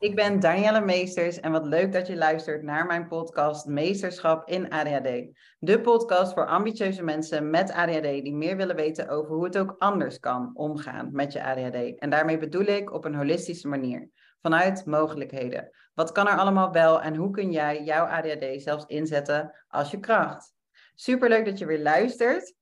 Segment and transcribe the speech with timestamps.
[0.00, 4.70] Ik ben Danielle Meesters en wat leuk dat je luistert naar mijn podcast Meesterschap in
[4.70, 5.26] ADHD.
[5.58, 9.74] De podcast voor ambitieuze mensen met ADHD die meer willen weten over hoe het ook
[9.78, 11.98] anders kan omgaan met je ADHD.
[11.98, 14.08] En daarmee bedoel ik op een holistische manier,
[14.42, 15.70] vanuit mogelijkheden.
[15.94, 20.00] Wat kan er allemaal wel en hoe kun jij jouw ADHD zelfs inzetten als je
[20.00, 20.54] kracht?
[20.94, 22.54] Superleuk dat je weer luistert.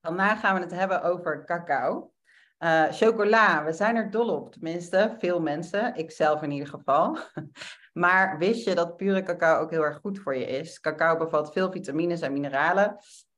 [0.00, 2.11] Vandaag gaan we het hebben over cacao.
[2.64, 7.18] Uh, chocola, we zijn er dol op, tenminste, veel mensen, ik zelf in ieder geval.
[8.02, 10.80] maar wist je dat pure cacao ook heel erg goed voor je is?
[10.80, 12.96] Cacao bevat veel vitamines en mineralen.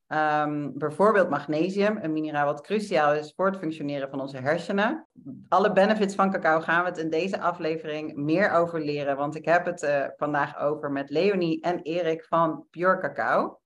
[0.08, 5.08] Um, bijvoorbeeld magnesium, een mineraal wat cruciaal is voor het functioneren van onze hersenen.
[5.48, 9.44] Alle benefits van cacao gaan we het in deze aflevering meer over leren, want ik
[9.44, 13.58] heb het uh, vandaag over met Leonie en Erik van Pure Cacao.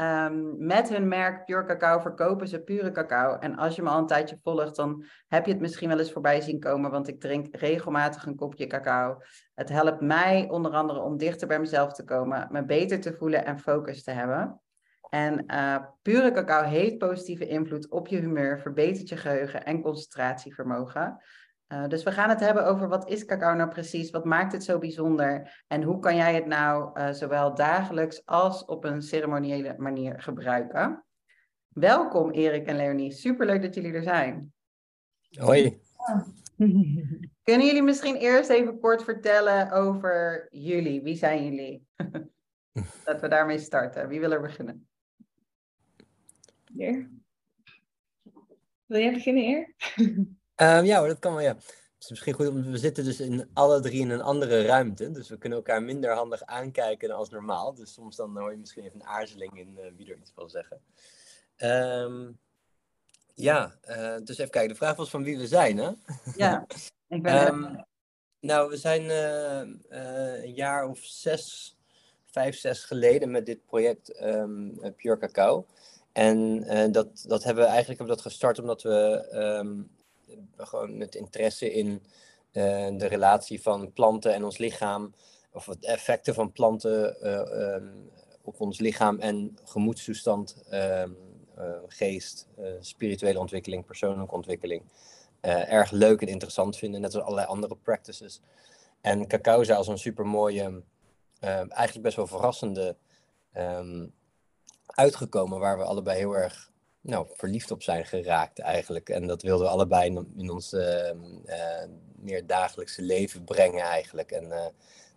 [0.00, 3.38] Um, met hun merk Pure Cacao verkopen ze pure cacao.
[3.38, 6.12] En als je me al een tijdje volgt, dan heb je het misschien wel eens
[6.12, 9.22] voorbij zien komen, want ik drink regelmatig een kopje cacao.
[9.54, 13.44] Het helpt mij onder andere om dichter bij mezelf te komen, me beter te voelen
[13.44, 14.60] en focus te hebben.
[15.08, 21.22] En uh, pure cacao heeft positieve invloed op je humeur, verbetert je geheugen en concentratievermogen.
[21.68, 24.64] Uh, dus we gaan het hebben over wat is cacao nou precies, wat maakt het
[24.64, 29.74] zo bijzonder en hoe kan jij het nou uh, zowel dagelijks als op een ceremoniële
[29.78, 31.04] manier gebruiken.
[31.68, 34.52] Welkom Erik en Leonie, superleuk dat jullie er zijn.
[35.30, 35.80] Hoi.
[37.42, 41.02] Kunnen jullie misschien eerst even kort vertellen over jullie?
[41.02, 41.86] Wie zijn jullie?
[43.04, 44.08] dat we daarmee starten.
[44.08, 44.88] Wie wil er beginnen?
[46.76, 47.10] Eer?
[48.86, 49.74] Wil jij beginnen, Eer?
[50.62, 51.54] Um, ja dat kan wel, ja.
[51.54, 55.10] Het is misschien goed, we zitten dus in alle drie in een andere ruimte.
[55.10, 57.74] Dus we kunnen elkaar minder handig aankijken dan als normaal.
[57.74, 60.48] Dus soms dan hoor je misschien even een aarzeling in uh, wie er iets wil
[60.48, 60.80] zeggen.
[61.56, 62.38] Um,
[63.34, 64.70] ja, uh, dus even kijken.
[64.70, 65.90] De vraag was van wie we zijn, hè?
[66.36, 66.66] Ja,
[67.08, 67.48] ik ben...
[67.48, 67.84] um,
[68.40, 71.76] nou, we zijn uh, een jaar of zes,
[72.24, 74.12] vijf, zes geleden met dit project
[74.96, 75.66] Pure Cacao.
[76.12, 79.86] En dat, dat hebben we eigenlijk hebben we dat gestart omdat we
[80.56, 85.14] gewoon met interesse in uh, de relatie van planten en ons lichaam,
[85.52, 88.10] of het effecten van planten uh, um,
[88.42, 91.04] op ons lichaam en gemoedstoestand, uh,
[91.86, 92.46] geest,
[92.80, 94.82] spirituele ontwikkeling, persoonlijke ontwikkeling,
[95.40, 98.40] erg leuk en interessant vinden, net als allerlei andere practices.
[99.00, 100.82] En cacao is als een super mooie,
[101.40, 102.96] eigenlijk best wel verrassende
[104.86, 106.70] uitgekomen, waar we allebei heel erg
[107.00, 109.08] nou, verliefd op zijn geraakt eigenlijk.
[109.08, 111.10] En dat wilden we allebei in ons uh,
[111.46, 111.84] uh,
[112.20, 114.30] meer dagelijkse leven brengen eigenlijk.
[114.30, 114.66] En uh,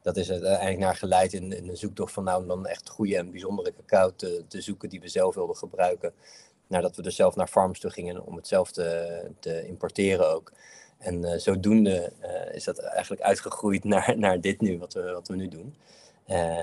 [0.02, 3.32] dat is eigenlijk naar geleid in, in de zoektocht van nou, dan echt goede en
[3.32, 6.14] bijzondere cacao te, zoeken die we zelf wilden gebruiken.
[6.68, 10.52] Nadat we dus zelf naar farms toe gingen om het zelf te, te importeren ook.
[10.98, 12.14] En zodoende
[12.52, 15.76] is dat eigenlijk uitgegroeid naar, naar dit nu, wat we, wat we nu doen.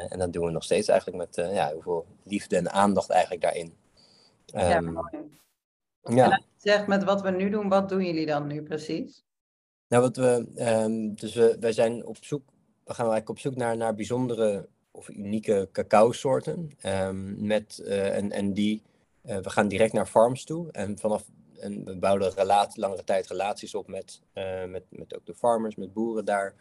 [0.09, 3.75] en dat doen we nog steeds eigenlijk met ja, hoeveel liefde en aandacht eigenlijk daarin.
[4.55, 5.29] Um, ja, ehm, mooi.
[6.03, 6.43] Ja.
[6.57, 9.25] Zeg, met wat we nu doen, wat doen jullie dan nu precies?
[9.89, 12.43] Nou, wat we, um, dus we, wij zijn op zoek,
[12.85, 16.71] we gaan eigenlijk op zoek naar, naar bijzondere of unieke cacao-soorten.
[16.83, 18.83] Um, met, uh, en, en die,
[19.27, 20.73] uh, we gaan direct naar farms toe.
[20.73, 21.25] En vanaf,
[21.61, 25.77] en we bouwen relatie, langere tijd relaties op met, uh, met, met ook de farmers,
[25.77, 26.55] met boeren daar.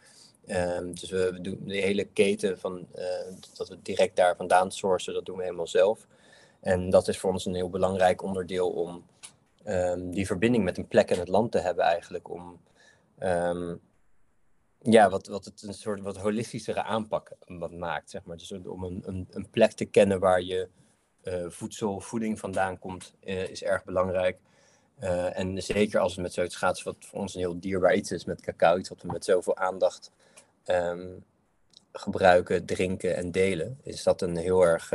[0.46, 2.86] Um, dus we, we, doen de hele keten van
[3.56, 6.06] dat we direct daar vandaan sourcen, dat doen we helemaal zelf.
[6.60, 9.04] En dat is voor ons een heel belangrijk onderdeel om
[9.66, 12.30] um, die verbinding met een plek en het land te hebben eigenlijk.
[12.30, 12.60] Om
[13.18, 13.80] um,
[14.78, 17.30] ja, wat, wat het een soort wat holistischere aanpak
[17.70, 18.36] maakt, zeg maar.
[18.36, 20.68] Dus om een, een, een plek te kennen waar je
[21.22, 24.38] uh, voedsel, voeding vandaan komt, uh, is erg belangrijk.
[25.00, 28.10] Uh, en zeker als het met zoiets gaat, wat voor ons een heel dierbaar iets
[28.10, 30.10] is met cacao, iets wat we met zoveel aandacht
[30.66, 31.24] um,
[31.92, 34.92] gebruiken, drinken en delen, is dat een heel erg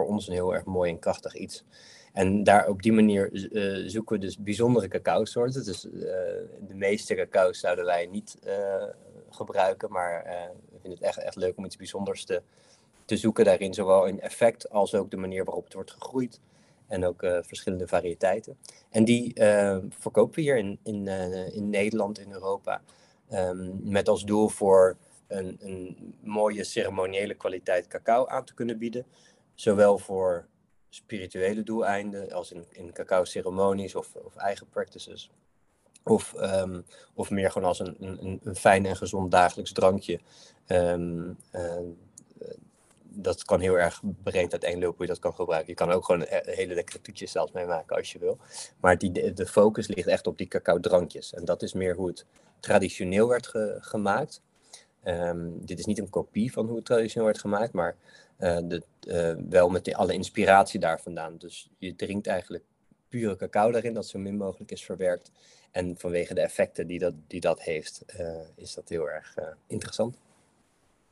[0.00, 1.64] voor ons een heel erg mooi en krachtig iets.
[2.12, 5.64] En daar op die manier uh, zoeken we dus bijzondere cacao-soorten.
[5.64, 5.92] Dus uh,
[6.68, 8.84] de meeste cacao's zouden wij niet uh,
[9.30, 10.24] gebruiken, maar
[10.70, 12.42] we vinden het echt, echt leuk om iets bijzonders te,
[13.04, 13.74] te zoeken daarin.
[13.74, 16.40] Zowel in effect als ook de manier waarop het wordt gegroeid.
[16.86, 18.56] En ook verschillende variëteiten.
[18.90, 19.32] En die
[19.88, 21.06] verkopen we hier in, in,
[21.52, 22.82] in Nederland, in Europa.
[23.32, 24.96] Um, met als doel voor
[25.28, 29.06] een, een mooie ceremoniële kwaliteit cacao aan te kunnen bieden.
[29.60, 30.46] Zowel voor
[30.88, 35.30] spirituele doeleinden als in, in cacao-ceremonies of, of eigen practices.
[36.04, 36.84] Of, um,
[37.14, 40.20] of meer gewoon als een, een, een fijn en gezond dagelijks drankje.
[40.66, 41.76] Um, uh,
[43.02, 45.70] dat kan heel erg breed uiteenlopen hoe je dat kan gebruiken.
[45.70, 48.38] Je kan ook gewoon hele lekkere toetjes zelfs mee maken als je wil.
[48.80, 51.34] Maar die, de, focus ligt echt op die cacao drankjes.
[51.34, 52.26] En dat is meer hoe het
[52.60, 54.42] traditioneel werd ge, gemaakt.
[55.02, 57.96] Ehm, dit is niet een kopie van hoe het traditioneel wordt gemaakt, maar
[58.38, 58.82] de,
[59.48, 61.36] wel met alle inspiratie daar vandaan.
[61.38, 62.64] Dus je drinkt eigenlijk
[63.08, 65.32] pure cacao daarin, dat zo min mogelijk is verwerkt.
[65.70, 68.04] En vanwege de effecten die dat, die dat heeft,
[68.56, 69.34] is dat heel erg
[69.66, 70.18] interessant.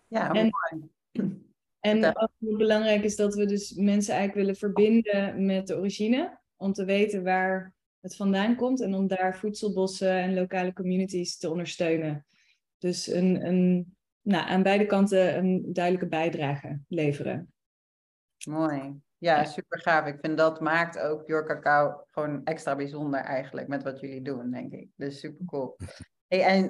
[0.09, 0.89] Ja, en, mooi.
[1.81, 6.39] En wat belangrijk is dat we dus mensen eigenlijk willen verbinden met de origine.
[6.57, 11.51] Om te weten waar het vandaan komt en om daar voedselbossen en lokale communities te
[11.51, 12.25] ondersteunen.
[12.79, 17.53] Dus een, een, nou, aan beide kanten een duidelijke bijdrage leveren.
[18.49, 19.01] Mooi.
[19.19, 20.07] Ja, super gaaf.
[20.07, 24.51] Ik vind dat maakt ook Your Cacao gewoon extra bijzonder eigenlijk met wat jullie doen,
[24.51, 24.89] denk ik.
[24.97, 25.77] Dus super cool.
[26.27, 26.65] Hey, en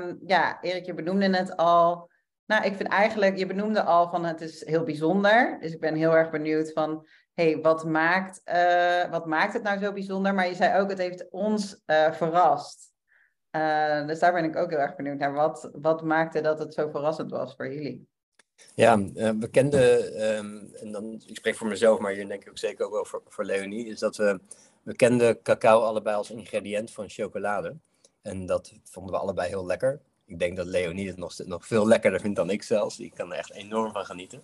[0.00, 2.10] um, ja, Erik, je benoemde net al
[2.52, 5.58] nou, ik vind eigenlijk, je benoemde al van het is heel bijzonder.
[5.60, 9.78] Dus ik ben heel erg benieuwd van, hey, wat maakt, uh, wat maakt het nou
[9.78, 10.34] zo bijzonder?
[10.34, 12.91] Maar je zei ook, het heeft ons uh, verrast.
[13.56, 15.32] Uh, dus daar ben ik ook heel erg benieuwd naar.
[15.32, 18.06] Wat, wat maakte dat het zo verrassend was voor jullie?
[18.74, 22.58] Ja, we kenden, um, en dan, ik spreek voor mezelf, maar hier denk ik ook
[22.58, 24.40] zeker ook wel voor, voor Leonie, is dat we,
[24.82, 27.76] we kenden cacao allebei als ingrediënt van chocolade.
[28.22, 30.00] En dat vonden we allebei heel lekker
[30.32, 32.96] ik denk dat Leonie het nog, nog veel lekkerder vindt dan ik zelfs.
[32.96, 34.42] Die kan er echt enorm van genieten.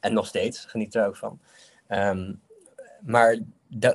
[0.00, 1.40] En nog steeds geniet er ook van.
[1.86, 2.34] Ehm,
[3.00, 3.38] maar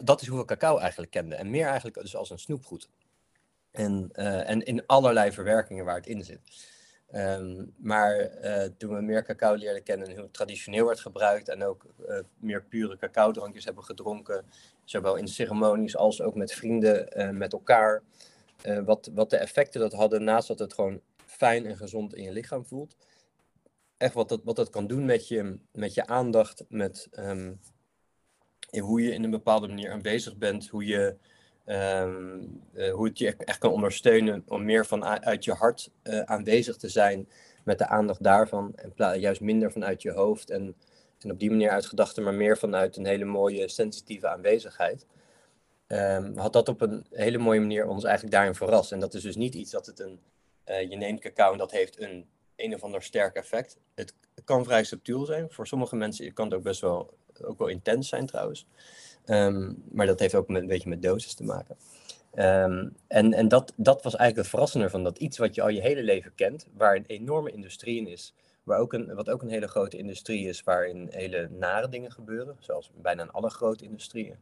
[0.01, 1.35] dat is hoeveel cacao eigenlijk kende.
[1.35, 2.89] En meer eigenlijk dus als een snoepgoed.
[3.73, 6.39] En, uh, en in allerlei verwerkingen waar het in zit.
[7.15, 11.49] Um, maar uh, toen we meer cacao leerden kennen en hoe het traditioneel werd gebruikt
[11.49, 14.45] en ook uh, meer pure cacao-drankjes hebben gedronken,
[14.83, 18.03] zowel in ceremonies als ook met vrienden, met elkaar,
[18.85, 22.31] wat, wat de effecten dat hadden naast dat het gewoon fijn en gezond in je
[22.31, 22.95] lichaam voelt.
[23.97, 27.59] Echt wat dat, wat dat kan doen met je, met je aandacht, met um,
[28.79, 31.17] hoe je in een bepaalde manier aanwezig bent, hoe, je,
[31.65, 36.77] um, uh, hoe het je echt kan ondersteunen om meer vanuit je hart uh, aanwezig
[36.77, 37.29] te zijn
[37.63, 38.75] met de aandacht daarvan.
[38.75, 40.75] En juist minder vanuit je hoofd en,
[41.19, 45.05] en op die manier uit gedachten, maar meer vanuit een hele mooie sensitieve aanwezigheid.
[45.87, 48.91] Um, had dat op een hele mooie manier ons eigenlijk daarin verrast.
[48.91, 50.19] En dat is dus niet iets dat het een
[50.69, 52.25] uh, je neemt cacao en dat heeft een
[52.55, 53.77] een of ander sterk effect.
[53.95, 54.13] Het
[54.43, 55.51] kan vrij subtiel zijn.
[55.51, 58.67] Voor sommige mensen kan het ook best wel, ook wel intens zijn trouwens.
[59.25, 61.77] Um, maar dat heeft ook met, een beetje met dosis te maken.
[62.35, 65.69] Um, en en dat, dat was eigenlijk het verrassende van dat iets wat je al
[65.69, 68.33] je hele leven kent, waar een enorme industrie in is,
[68.63, 72.55] waar ook een, wat ook een hele grote industrie is, waarin hele nare dingen gebeuren,
[72.59, 74.37] zoals bijna in alle grote industrieën,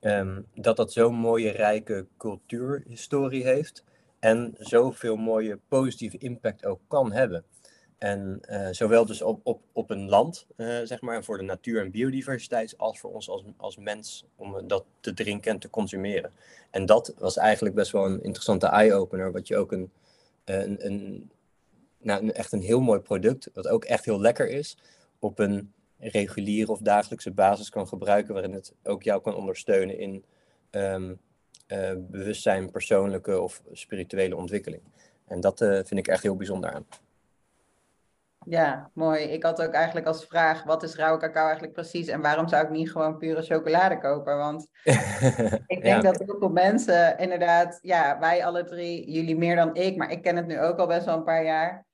[0.00, 3.84] um, dat dat zo'n mooie, rijke cultuurhistorie heeft,
[4.18, 7.44] en zoveel mooie positieve impact ook kan hebben.
[7.98, 11.80] En uh, zowel dus op, op, op een land, uh, zeg maar, voor de natuur
[11.80, 16.32] en biodiversiteit, als voor ons als, als mens om dat te drinken en te consumeren.
[16.70, 19.90] En dat was eigenlijk best wel een interessante eye-opener, wat je ook een,
[20.44, 21.30] een, een,
[21.98, 24.78] nou, echt een heel mooi product, wat ook echt heel lekker is,
[25.18, 30.24] op een reguliere of dagelijkse basis kan gebruiken, waarin het ook jou kan ondersteunen in
[30.70, 31.18] um,
[31.68, 34.82] uh, bewustzijn, persoonlijke of spirituele ontwikkeling.
[35.26, 36.86] En dat vind ik echt heel bijzonder aan.
[38.48, 39.22] Ja, mooi.
[39.22, 42.64] Ik had ook eigenlijk als vraag, wat is rauwe cacao eigenlijk precies en waarom zou
[42.64, 44.36] ik niet gewoon pure chocolade kopen?
[44.36, 44.68] Want
[45.66, 46.10] ik denk ja.
[46.10, 50.22] dat heel veel mensen inderdaad, ja, wij alle drie, jullie meer dan ik, maar ik
[50.22, 51.86] ken het nu ook al best wel een paar jaar.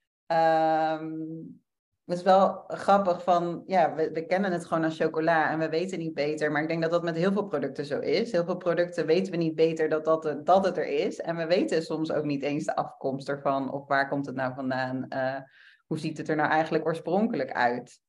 [1.00, 1.60] Um,
[2.06, 5.68] het is wel grappig van, ja, we, we, kennen het gewoon als chocola en we
[5.68, 6.52] weten niet beter.
[6.52, 8.32] Maar ik denk dat dat met heel veel producten zo is.
[8.32, 11.20] Heel veel producten weten we niet beter dat, dat, dat het er is.
[11.20, 14.54] En we weten soms ook niet eens de afkomst ervan of waar komt het nou
[14.54, 15.06] vandaan.
[15.08, 15.36] Uh,
[15.92, 18.00] hoe ziet het er nou eigenlijk oorspronkelijk uit?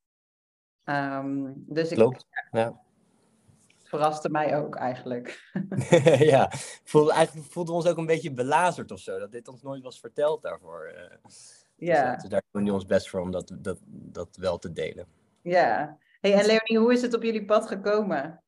[0.86, 2.82] Um, dus ik, Klopt, ja.
[3.68, 5.52] Het verraste mij ook eigenlijk.
[6.34, 6.52] ja,
[6.84, 9.20] voelde, eigenlijk voelden we ons ook een beetje belazerd of zo.
[9.20, 10.94] Dat dit ons nooit was verteld daarvoor.
[10.96, 11.18] Uh.
[11.76, 12.14] Ja.
[12.14, 15.08] Dus, dus, daar doen we ons best voor om dat, dat, dat wel te delen.
[15.42, 15.98] Ja.
[16.22, 18.44] Hey, en Leonie, hoe is het op jullie pad gekomen?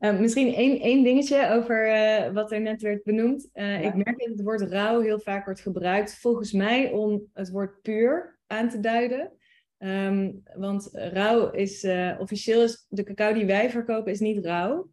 [0.00, 3.48] Uh, misschien één, één dingetje over uh, wat er net werd benoemd.
[3.52, 3.76] Ja.
[3.76, 7.82] Ik merk dat het woord rauw heel vaak wordt gebruikt, volgens mij om het woord
[7.82, 9.32] puur aan te duiden.
[9.78, 11.86] Um, want rauw is,
[12.18, 14.90] officieel is de cacao die wij verkopen, is niet rauw.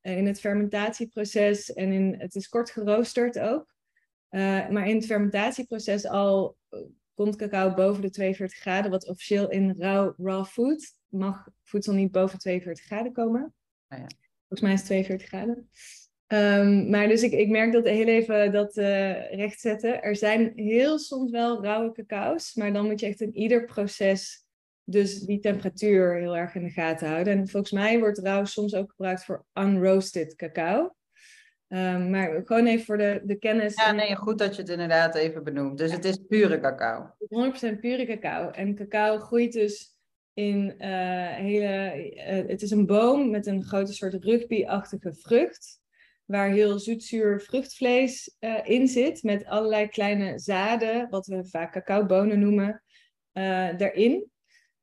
[0.00, 3.74] in het fermentatieproces en in, het is kort geroosterd ook.
[4.70, 6.56] Maar in het fermentatieproces al
[7.14, 12.12] komt cacao boven de 42 graden, wat officieel in raw, raw food mag voedsel niet
[12.12, 13.54] boven 42 graden komen.
[13.88, 14.06] Oh ja.
[14.48, 15.68] Volgens mij is het 42 graden.
[16.28, 20.02] Um, maar dus ik, ik merk dat heel even dat uh, rechtzetten.
[20.02, 24.44] Er zijn heel soms wel rauwe cacao's, maar dan moet je echt in ieder proces
[24.84, 27.32] dus die temperatuur heel erg in de gaten houden.
[27.32, 30.94] En volgens mij wordt rauw soms ook gebruikt voor unroasted cacao.
[31.68, 33.74] Ehm, maar gewoon even voor de, de kennis.
[33.74, 35.78] Ja, nee, goed dat je het inderdaad even benoemt.
[35.78, 37.14] Dus het is pure cacao.
[37.74, 38.50] 100% pure cacao.
[38.50, 39.95] En cacao groeit dus
[40.36, 42.12] in uh, hele.
[42.14, 45.80] Uh, het is een boom met een grote soort rugby-achtige vrucht.
[46.24, 49.22] Waar heel zoetzuur vruchtvlees uh, in zit.
[49.22, 52.82] Met allerlei kleine zaden, wat we vaak cacaobonen noemen,
[53.76, 54.30] daarin.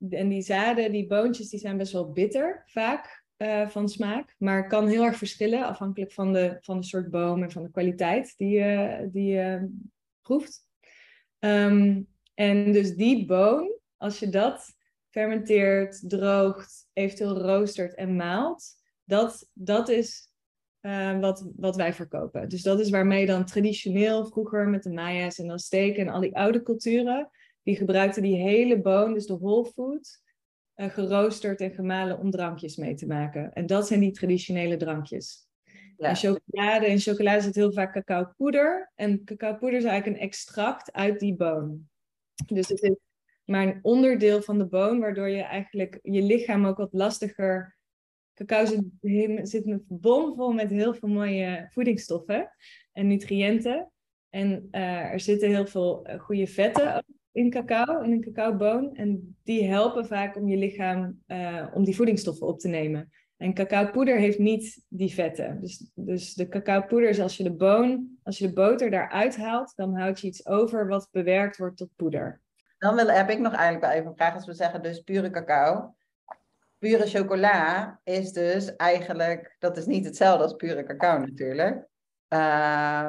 [0.10, 3.22] En die zaden, die boontjes, die zijn best wel bitter vaak.
[3.67, 4.36] Van smaak.
[4.38, 7.72] Maar kan heel erg verschillen afhankelijk van de, van de soort boom en van de
[7.72, 9.69] kwaliteit die je, die je
[10.22, 10.67] proeft.
[11.39, 14.75] Um, en dus die boon, als je dat
[15.13, 18.65] fermenteert, droogt, eventueel roostert en maalt,
[19.03, 20.32] dat, dat is
[20.82, 22.50] uh, wat, wat wij verkopen.
[22.50, 26.36] Dus dat is waarmee dan traditioneel vroeger met de Maya's en Azteken en al die
[26.36, 27.29] oude culturen,
[27.63, 30.22] die gebruikten die hele boon, dus de whole food,
[30.75, 33.53] uh, geroosterd en gemalen om drankjes mee te maken.
[33.53, 35.48] En dat zijn die traditionele drankjes.
[35.98, 36.10] Ja.
[36.10, 38.91] En chocolade, in chocolade zit heel vaak cacaopoeder.
[38.96, 41.89] En cacaopoeder is eigenlijk een extract uit die boon.
[42.46, 42.96] Dus het is
[43.53, 47.77] maar een onderdeel van de boon, waardoor je eigenlijk je lichaam ook wat lastiger.
[48.33, 48.81] Cacao zit,
[49.50, 52.50] zit met bomvol met heel veel mooie voedingsstoffen
[52.91, 53.91] en nutriënten.
[54.29, 58.95] En uh, er zitten heel veel uh, goede vetten in cacao, in een cacaoboon.
[58.95, 63.10] En die helpen vaak om je lichaam, uh, om die voedingsstoffen op te nemen.
[63.38, 65.62] En cacaopoeder heeft niet die vetten.
[65.62, 69.74] Dus, dus de cacaopoeder is als je de boon, als je de boter daaruit haalt,
[69.75, 72.42] dan houd je iets over wat bewerkt wordt tot poeder.
[72.83, 74.33] Dan wil, heb ik nog eigenlijk wel even een vraag.
[74.33, 75.95] Als we zeggen dus pure cacao.
[76.77, 81.75] Pure chocola is dus eigenlijk, dat is niet hetzelfde als pure cacao natuurlijk.
[81.75, 82.39] Uh,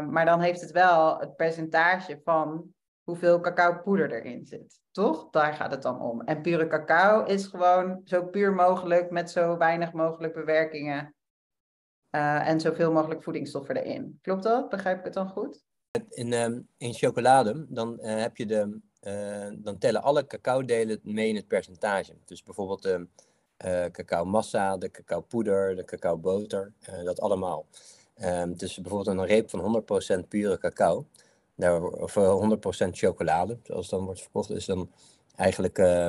[0.07, 4.81] maar dan heeft het wel het percentage van hoeveel cacaopoeder erin zit.
[4.91, 5.31] Toch?
[5.31, 6.21] Daar gaat het dan om.
[6.21, 11.15] En pure cacao is gewoon zo puur mogelijk met zo weinig mogelijk bewerkingen.
[12.11, 14.19] Uh, en zoveel mogelijk voedingsstoffen erin.
[14.23, 14.69] Klopt dat?
[14.69, 15.65] Begrijp ik het dan goed?
[16.09, 18.81] In, um, in chocolade, dan uh, heb je de.
[19.07, 22.13] Uh, dan tellen alle cacao-delen mee in het percentage.
[22.25, 23.07] Dus bijvoorbeeld de
[23.93, 26.73] cacao massa, de cacao poeder, de cacao boter,
[27.05, 27.67] dat allemaal.
[28.49, 29.85] Dus bijvoorbeeld een reep van
[30.25, 31.07] 100% pure cacao
[31.57, 34.91] of 100% eh, chocolade, zoals dan wordt verkocht, is dan
[35.37, 36.09] eigenlijk, uh,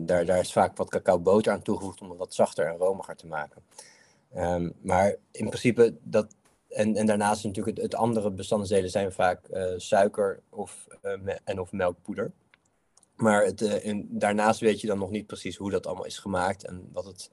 [0.00, 3.16] daar, daar is vaak wat cacao boter aan toegevoegd om het wat zachter en romiger
[3.16, 3.62] te maken.
[4.36, 6.34] Um, maar in principe, dat,
[6.70, 11.72] en, en daarnaast natuurlijk het, andere bestanddelen zijn vaak uh, suiker of, uh, en of
[11.72, 12.32] melkpoeder.
[13.16, 16.64] Maar het, in, daarnaast weet je dan nog niet precies hoe dat allemaal is gemaakt
[16.64, 17.30] en wat het,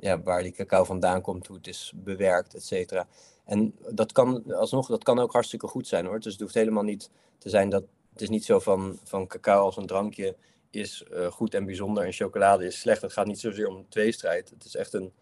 [0.00, 3.06] ja, waar die cacao vandaan komt, hoe het is bewerkt, et cetera.
[3.44, 6.20] En dat kan alsnog, dat kan ook hartstikke goed zijn hoor.
[6.20, 7.84] Dus het hoeft helemaal niet te zijn dat.
[8.12, 10.36] Het is niet zo van, van cacao als een drankje
[10.70, 13.02] is goed en bijzonder en chocolade is slecht.
[13.02, 14.50] Het gaat niet zozeer om een tweestrijd.
[14.50, 15.12] Het is echt een,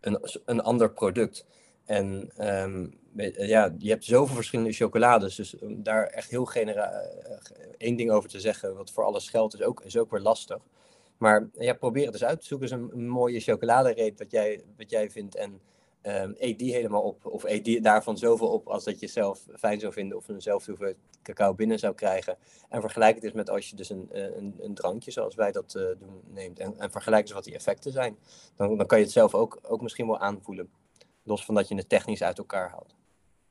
[0.00, 1.44] een, een ander product.
[1.90, 2.92] En um,
[3.36, 5.34] ja, je hebt zoveel verschillende chocolades.
[5.34, 7.36] Dus om daar echt heel genera uh,
[7.76, 10.58] één ding over te zeggen, wat voor alles geldt, is ook, is ook weer lastig.
[11.18, 12.44] Maar ja, probeer het eens uit.
[12.44, 15.36] Zoek eens een, mooie chocoladereep wat jij, wat jij vindt.
[15.36, 15.60] En
[16.02, 17.26] um, eet die helemaal op.
[17.26, 20.42] Of eet die daarvan zoveel op als dat je zelf fijn zou vinden of een
[20.42, 22.36] zelf hoeveel cacao binnen zou krijgen.
[22.68, 25.52] En vergelijk het eens met als je dus een, eh, een, een drankje zoals wij
[25.52, 26.58] dat doen neemt.
[26.58, 28.16] En, en vergelijk eens wat die effecten zijn.
[28.56, 30.79] Dan, dan kan je het zelf ook, ook misschien wel aanvoelen.
[31.30, 32.94] Los van dat je het technisch uit elkaar haalt.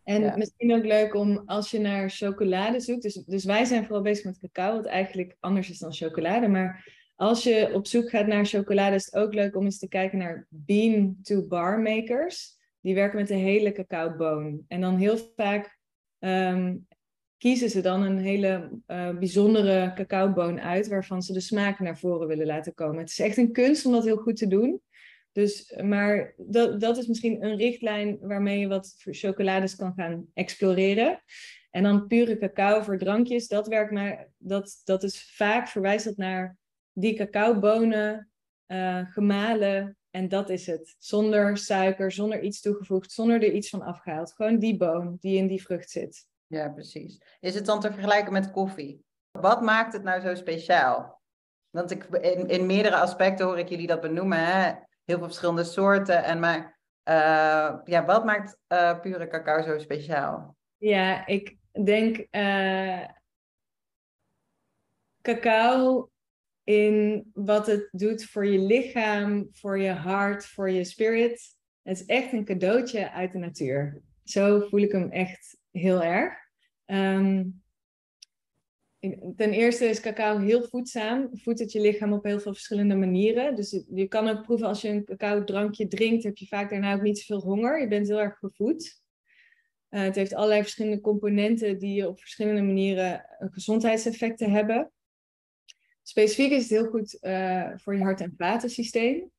[0.04, 3.02] En misschien ook leuk om als je naar chocolade zoekt.
[3.02, 6.48] Dus, dus wij zijn vooral bezig met cacao, wat eigenlijk anders is dan chocolade.
[6.48, 9.88] Maar als je op zoek gaat naar chocolade, is het ook leuk om eens te
[9.88, 12.58] kijken naar bean-to-bar makers.
[12.82, 14.66] Die werken met de hele cacaoboon.
[14.68, 15.80] En dan heel vaak
[16.20, 16.88] um,
[17.38, 22.28] kiezen ze dan een hele uh, bijzondere cacaoboon uit, waarvan ze de smaak naar voren
[22.28, 22.98] willen laten komen.
[22.98, 24.82] Het is echt een kunst om dat heel goed te doen.
[25.32, 31.22] Dus, maar dat, dat is misschien een richtlijn waarmee je wat chocolades kan gaan exploreren.
[31.72, 36.58] En dan pure cacao voor drankjes, dat werkt maar, dat, dat is vaak verwijst naar
[36.94, 38.30] die cacaobonen
[38.68, 40.96] uh, gemalen en dat is het.
[40.98, 44.34] Zonder suiker, zonder iets toegevoegd, zonder er iets van afgehaald.
[44.34, 46.28] Gewoon die boon die in die vrucht zit.
[46.48, 47.22] Ja, precies.
[47.40, 49.04] Is het dan te vergelijken met koffie?
[49.32, 51.22] Wat maakt het nou zo speciaal?
[51.70, 54.46] Want ik, in, in meerdere aspecten hoor ik jullie dat benoemen.
[54.46, 54.74] Hè?
[55.10, 56.24] Heel veel verschillende soorten.
[56.24, 60.56] En maar uh, ja, wat maakt uh, pure cacao zo speciaal?
[60.78, 63.06] Ja, ik denk uh,
[65.22, 66.10] cacao
[66.64, 71.56] in wat het doet voor je lichaam, voor je hart, voor je spirit.
[71.82, 74.02] Het is echt een cadeautje uit de natuur.
[74.24, 76.34] Zo voel ik hem echt heel erg.
[76.86, 77.64] Um,
[79.36, 81.30] ten eerste is cacao heel voedzaam.
[81.32, 83.56] Voedt het je lichaam op heel veel verschillende manieren.
[83.56, 86.94] Dus je kan ook proeven als je een cacao drankje drinkt, heb je vaak daarna
[86.94, 87.82] ook niet zoveel honger.
[87.82, 89.02] Je bent heel erg gevoed.
[89.90, 94.92] Uh, het heeft allerlei verschillende componenten die op verschillende manieren gezondheidseffecten hebben.
[96.02, 99.32] Specifiek is het heel goed uh, voor je hart- en vatensysteem.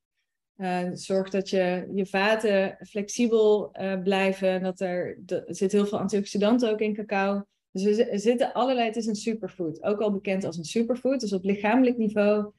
[0.56, 4.62] Uh, zorgt dat je, je vaten flexibel blijven.
[4.62, 7.44] Dat er, er zit heel veel antioxidanten ook in cacao.
[7.72, 9.82] Dus er zitten allerlei, het is een superfood.
[9.82, 11.20] Ook al bekend als een superfood.
[11.20, 12.52] Dus op lichamelijk niveau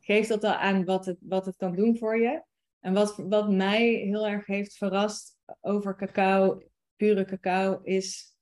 [0.00, 2.42] geeft dat al aan wat het, wat het kan doen voor je.
[2.80, 6.62] En wat, wat mij heel erg heeft verrast over cacao,
[6.96, 8.32] pure cacao, is.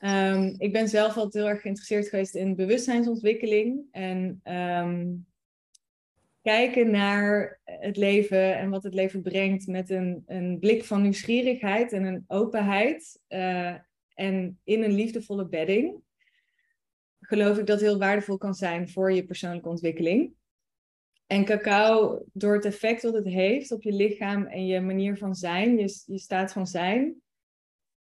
[0.00, 3.84] Um, ik ben zelf altijd heel erg geïnteresseerd geweest in bewustzijnsontwikkeling.
[3.90, 5.26] En um,
[6.42, 11.92] kijken naar het leven en wat het leven brengt met een, een blik van nieuwsgierigheid
[11.92, 13.20] en een openheid.
[13.28, 13.74] Uh,
[14.14, 16.02] en in een liefdevolle bedding.
[17.20, 20.32] Geloof ik dat heel waardevol kan zijn voor je persoonlijke ontwikkeling.
[21.26, 25.34] En cacao, door het effect dat het heeft op je lichaam en je manier van
[25.34, 27.22] zijn, je, je staat van zijn.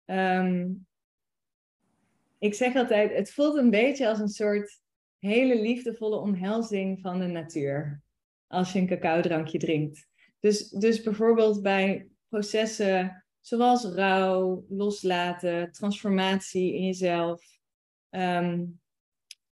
[0.05, 0.87] Um,
[2.39, 4.81] ik zeg altijd, het voelt een beetje als een soort
[5.19, 8.03] hele liefdevolle omhelzing van de natuur.
[8.47, 10.07] Als je een cacao-drankje drinkt.
[10.39, 17.43] Dus, dus bijvoorbeeld bij processen zoals rouw, loslaten, transformatie in jezelf.
[18.09, 18.79] Um,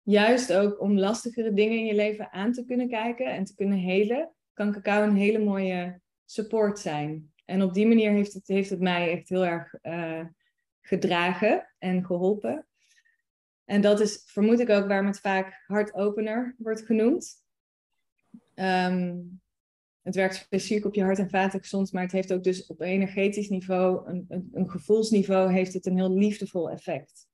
[0.02, 3.78] juist ook om lastigere dingen in je leven aan te kunnen kijken en te kunnen
[3.78, 7.34] helen, kan cacao een hele mooie support zijn.
[7.46, 10.26] En op die manier heeft het, heeft het mij echt heel erg uh,
[10.82, 12.68] gedragen en geholpen.
[13.66, 17.43] En dat is, vermoed ik ook, waarom het vaak hartopener wordt genoemd.
[18.55, 19.41] Um,
[20.01, 23.50] het werkt specifiek op je hart- en vaatgezond, maar het heeft ook dus op energetisch
[23.50, 27.27] niveau, een, een, een gevoelsniveau, heeft het een heel liefdevol effect.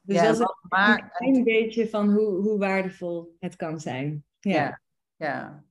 [0.00, 4.24] Dus ja, dat is maar, een beetje van hoe, hoe waardevol het kan zijn.
[4.40, 4.80] Ja,
[5.16, 5.64] ja.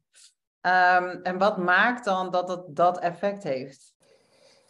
[0.62, 3.96] Um, en wat maakt dan dat het dat effect heeft?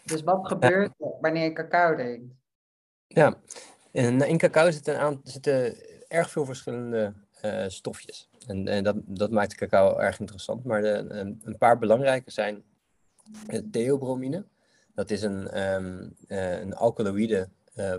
[0.04, 2.34] Dus wat gebeurt er wanneer je cacao drinkt?
[3.08, 3.42] Ja,
[3.92, 5.76] in, in cacao zitten, zitten
[6.08, 7.14] erg veel verschillende
[7.46, 8.30] uh, stofjes.
[8.48, 10.64] En, en dat, dat maakt de cacao erg interessant.
[10.64, 12.64] Maar de, een, een paar belangrijke zijn
[13.72, 14.46] theobromine.
[14.96, 17.50] Dat is een, um, een alkaloïde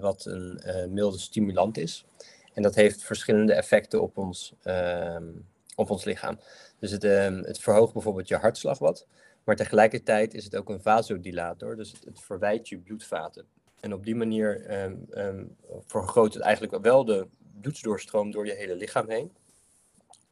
[0.00, 0.60] wat een
[0.92, 2.06] milde stimulant is.
[2.54, 5.16] En dat heeft verschillende effecten op ons, uh,
[5.74, 6.38] op ons lichaam.
[6.78, 9.06] Dus het, ehm, het verhoogt bijvoorbeeld je hartslag wat.
[9.44, 11.76] Maar tegelijkertijd is het ook een vasodilator.
[11.76, 13.46] Dus het, het verwijt je bloedvaten.
[13.80, 14.66] En op die manier
[15.86, 17.26] vergroot het eigenlijk wel de
[17.60, 19.32] bloedsdoorstroom door je hele lichaam heen.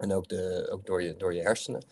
[0.02, 1.82] En ook, de, ook door, je, door je hersenen.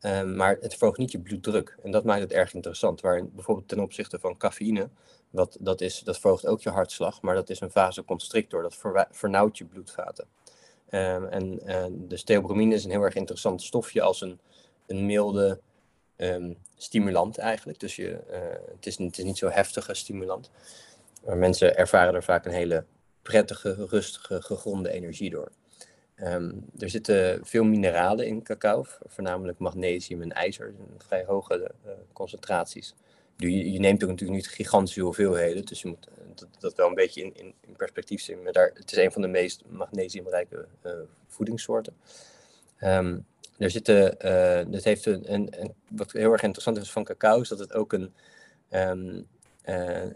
[0.00, 1.76] Um, maar het verhoogt niet je bloeddruk.
[1.82, 3.00] En dat maakt het erg interessant.
[3.00, 4.88] Waar bijvoorbeeld ten opzichte van cafeïne
[5.30, 8.62] dat, dat, is, dat verhoogt ook je hartslag, maar dat is een vasoconstrictor.
[8.62, 8.78] Dat
[9.10, 10.26] vernauwt je bloedvaten.
[10.90, 14.40] Um, en uh, de steobromine is een heel erg interessant stofje als een,
[14.86, 15.60] een milde
[16.16, 17.80] um, stimulant eigenlijk.
[17.80, 18.38] Dus je, uh,
[18.74, 20.50] het, is, het is niet zo heftige stimulant.
[21.24, 22.84] Maar mensen ervaren er vaak een hele
[23.22, 25.50] prettige, rustige, gegronde energie door.
[26.22, 31.92] Um, er zitten veel mineralen in cacao, voornamelijk magnesium en ijzer, in vrij hoge uh,
[32.12, 32.94] concentraties
[33.36, 35.64] je, je neemt ook natuurlijk niet gigantische hoeveelheden.
[35.64, 38.42] Dus je moet eh, dat, wel een beetje in, in, perspectief zien.
[38.42, 40.92] Maar het is een van de meest magnesiumrijke uh,
[41.28, 41.96] voedingssoorten.
[42.80, 43.26] Um,
[43.58, 44.18] er zitten,
[44.70, 47.92] dat heeft een, een, wat heel erg interessant is van cacao, is dat het ook
[47.92, 48.14] een,
[48.70, 49.12] uh,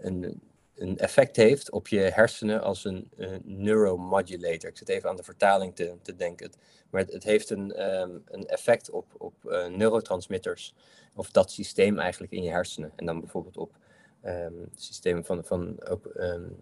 [0.00, 0.40] een,
[0.78, 4.70] een effect heeft op je hersenen als een, een neuromodulator.
[4.70, 6.50] Ik zit even aan de vertaling te, te denken.
[6.90, 10.74] Maar het, het heeft een, um, een effect op, op uh, neurotransmitters
[11.14, 12.92] of dat systeem eigenlijk in je hersenen.
[12.96, 13.76] En dan bijvoorbeeld op
[14.24, 16.56] um, systemen van, van ook, um,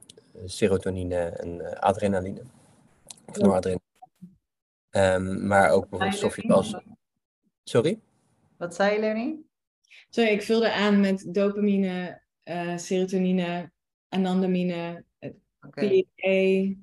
[0.45, 2.43] serotonine en uh, adrenaline.
[3.27, 3.85] Of noradrenaline.
[4.91, 6.77] Um, maar ook bijvoorbeeld stofjes als...
[7.65, 8.01] Sorry?
[8.57, 9.37] Wat zei je, Lenny?
[10.09, 13.71] Sorry, ik vulde aan met dopamine, uh, serotonine,
[14.17, 15.05] anandamine,
[15.61, 16.07] okay.
[16.17, 16.75] PEA.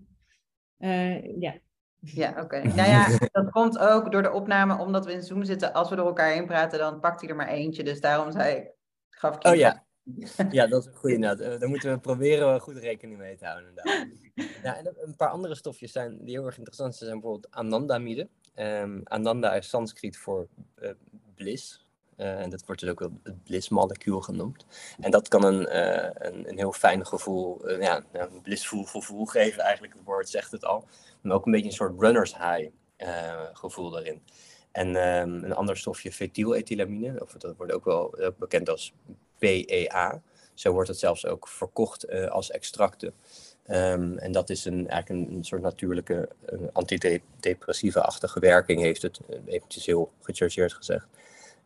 [0.79, 1.53] Uh, ja,
[1.99, 2.41] ja, oké.
[2.41, 2.61] Okay.
[2.61, 5.73] Nou ja, dat komt ook door de opname, omdat we in Zoom zitten.
[5.73, 7.83] Als we door elkaar heen praten, dan pakt hij er maar eentje.
[7.83, 8.71] Dus daarom zei ik,
[9.09, 9.85] gaf ik Oh ja.
[10.51, 11.53] ja, dat is een goede inderdaad.
[11.53, 13.69] Uh, daar moeten we proberen goed rekening mee te houden.
[13.69, 14.07] Inderdaad.
[14.63, 18.29] Ja, en een paar andere stofjes zijn, die heel erg interessant zijn, zijn bijvoorbeeld anandamide.
[18.55, 20.47] Um, ananda is Sanskriet voor
[20.81, 20.89] uh,
[21.35, 21.85] bliss.
[22.23, 24.65] Uh, en dat wordt dus ook wel het blissmolecuul genoemd.
[24.99, 29.25] En dat kan een, uh, een, een, heel fijn gevoel, uh, ja, een blissvol gevoel
[29.25, 29.93] geven eigenlijk.
[29.93, 30.87] Het woord zegt het al.
[31.21, 32.69] Maar ook een beetje een soort runners high
[33.53, 34.21] gevoel daarin.
[34.71, 38.93] En um, een ander stofje, fethylethylamine, of dat wordt ook wel bekend als
[39.37, 40.21] PEA.
[40.53, 43.13] Zo wordt het zelfs ook verkocht als extracten.
[43.63, 46.29] Ehm, en dat is een, eigenlijk een, een soort natuurlijke
[46.73, 51.07] antidepressieve-achtige werking, heeft het eventjes heel gechargeerd gezegd.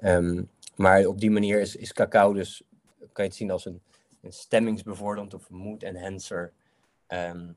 [0.03, 2.61] Um, maar op die manier is, is cacao dus,
[2.99, 3.81] kan je het zien als een,
[4.21, 6.51] een stemmingsbevorderend of mood enhancer.
[7.07, 7.55] Um,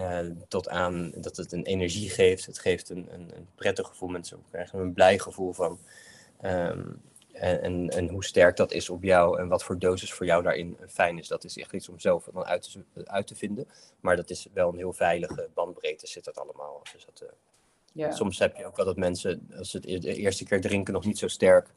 [0.00, 2.46] uh, tot aan dat het een energie geeft.
[2.46, 4.08] Het geeft een, een, een prettig gevoel.
[4.08, 5.78] Mensen krijgen een blij gevoel van.
[6.44, 7.00] Um,
[7.32, 10.76] en, en, hoe sterk dat is op jou en wat voor dosis voor jou daarin
[10.88, 13.68] fijn is, dat is echt iets om zelf dan uit te, uit te vinden.
[14.00, 16.82] Maar dat is wel een heel veilige bandbreedte, zit dat allemaal.
[16.92, 17.28] Dus dat, uh,
[18.10, 21.04] Soms heb je ook wel dat mensen, als ze het de eerste keer drinken, nog
[21.04, 21.70] niet zo sterk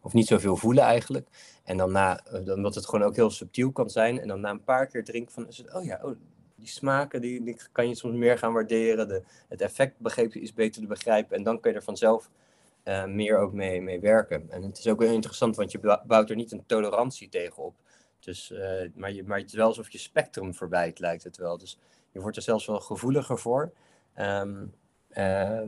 [0.00, 1.28] of niet zoveel voelen eigenlijk.
[1.64, 4.20] En dan na, omdat het gewoon ook heel subtiel kan zijn.
[4.20, 6.16] En dan na een paar keer drinken van, is het, oh ja, oh,
[6.54, 9.08] die smaken, die, kan je soms meer gaan waarderen.
[9.08, 11.36] De, het effect begreep je is beter te begrijpen.
[11.36, 12.30] En dan kun je er vanzelf
[12.84, 14.50] uh, meer ook mee, mee werken.
[14.50, 17.74] En het is ook heel interessant, want je bouwt er niet een tolerantie tegen op.
[18.20, 21.58] Dus, uh, maar, je, maar het is wel alsof je spectrum verbijt, lijkt het wel.
[21.58, 21.78] Dus
[22.12, 23.72] je wordt er zelfs wel gevoeliger voor.
[24.18, 24.74] Um,
[25.16, 25.62] uh,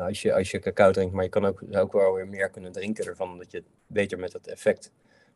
[0.00, 2.72] als, je, als je cacao drinkt, maar je kan ook, ook wel weer meer kunnen
[2.72, 4.92] drinken ervan, omdat je beter met dat effect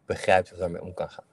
[0.07, 1.25] begrijpt of daarmee om kan gaan.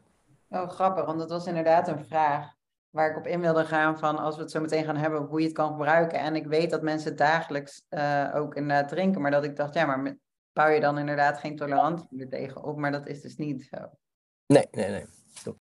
[0.49, 2.57] Oh, grappig, want dat was inderdaad een vraag
[2.89, 5.39] waar ik op in wilde gaan van als we het zo meteen gaan hebben, hoe
[5.39, 6.19] je het kan gebruiken.
[6.19, 9.85] En ik weet dat mensen dagelijks uh, ook inderdaad drinken, maar dat ik dacht, ja,
[9.85, 10.17] maar
[10.53, 13.77] bouw je dan inderdaad geen tolerantie er tegen op, maar dat is dus niet zo.
[14.45, 15.05] Nee, nee, nee.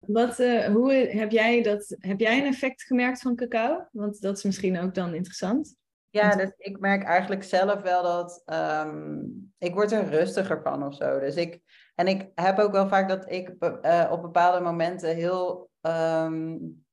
[0.00, 3.88] Wat, uh, hoe heb jij, dat, heb jij een effect gemerkt van cacao?
[3.92, 5.76] Want dat is misschien ook dan interessant.
[6.10, 8.42] Ja, dus ik merk eigenlijk zelf wel dat
[8.86, 11.18] um, ik word er rustiger van of zo.
[11.18, 11.60] Dus ik,
[11.94, 16.84] en ik heb ook wel vaak dat ik uh, op bepaalde momenten heel um,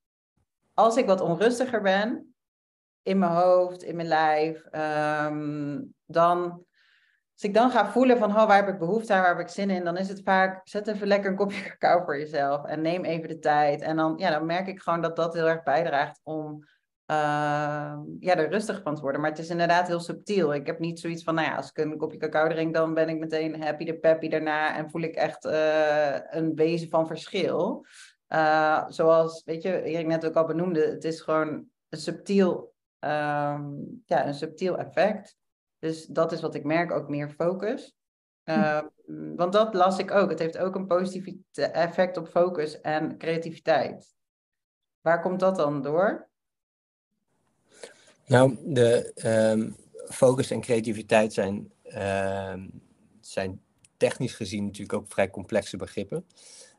[0.74, 2.36] als ik wat onrustiger ben
[3.02, 4.66] in mijn hoofd, in mijn lijf,
[5.26, 6.66] um, dan
[7.34, 9.54] als ik dan ga voelen van oh, waar heb ik behoefte aan, waar heb ik
[9.54, 12.82] zin in, dan is het vaak zet even lekker een kopje cacao voor jezelf en
[12.82, 13.82] neem even de tijd.
[13.82, 16.64] En dan, ja, dan merk ik gewoon dat dat heel erg bijdraagt om
[17.08, 19.22] uh, ja, er rustig van te worden.
[19.22, 20.54] Maar het is inderdaad heel subtiel.
[20.54, 23.10] Ik heb niet zoiets van, nou ja, als ik een kopje cacao drink, dan ben
[23.10, 27.86] ik meteen happy de peppy daarna en voel ik echt uh, een wezen van verschil.
[28.30, 34.02] Uh, zoals, weet je, Erik net ook al benoemde, het is gewoon een subtiel, um,
[34.06, 35.38] ja, een subtiel effect.
[35.84, 37.96] Dus dat is wat ik merk, ook meer focus.
[38.46, 39.36] Uh, hm.
[39.36, 40.30] Want dat las ik ook.
[40.30, 44.16] Het heeft ook een positief effect op focus en creativiteit.
[45.02, 46.28] Waar komt dat dan door?
[48.26, 49.12] Nou, de
[49.56, 49.76] um,
[50.10, 52.64] focus en creativiteit zijn, uh,
[53.20, 53.62] zijn
[53.98, 56.26] technisch gezien natuurlijk ook vrij complexe begrippen.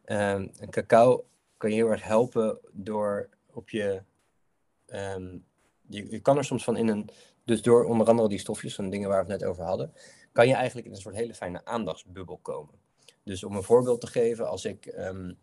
[0.07, 4.03] Um, cacao kan je heel erg helpen door op je,
[4.87, 5.45] um,
[5.87, 7.11] je, je kan er soms van in een,
[7.44, 9.92] dus door onder andere die stofjes van dingen waar we het net over hadden,
[10.33, 12.74] kan je eigenlijk in een soort hele fijne aandachtsbubbel komen.
[13.22, 15.38] Dus om een voorbeeld te geven, als ik um,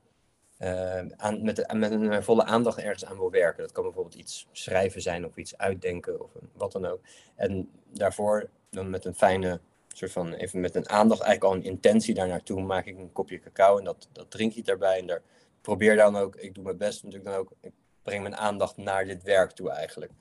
[0.60, 4.48] uh, aan, met, met een volle aandacht ergens aan wil werken, dat kan bijvoorbeeld iets
[4.52, 7.00] schrijven zijn of iets uitdenken of wat dan ook.
[7.36, 11.72] En daarvoor dan met een fijne soort van even met een aandacht, eigenlijk al een
[11.72, 15.08] intentie daar naartoe, maak ik een kopje cacao en dat, dat drink je daarbij en
[15.08, 15.22] daar
[15.62, 19.06] probeer dan ook, ik doe mijn best natuurlijk dan ook, ik breng mijn aandacht naar
[19.06, 20.12] dit werk toe eigenlijk.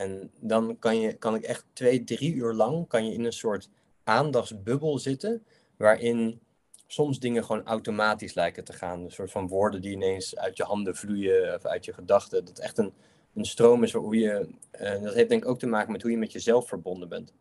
[0.00, 3.32] En dan kan, je, kan ik echt twee, drie uur lang kan je in een
[3.32, 3.68] soort
[4.04, 5.44] aandachtsbubbel zitten,
[5.76, 6.40] waarin
[6.86, 9.00] soms dingen gewoon automatisch lijken te gaan.
[9.00, 12.44] Een soort van woorden die ineens uit je handen vloeien of uit je gedachten.
[12.44, 12.92] Dat echt een,
[13.34, 14.48] een stroom is hoe je,
[14.80, 17.32] uh, dat heeft denk ik ook te maken met hoe je met jezelf verbonden bent.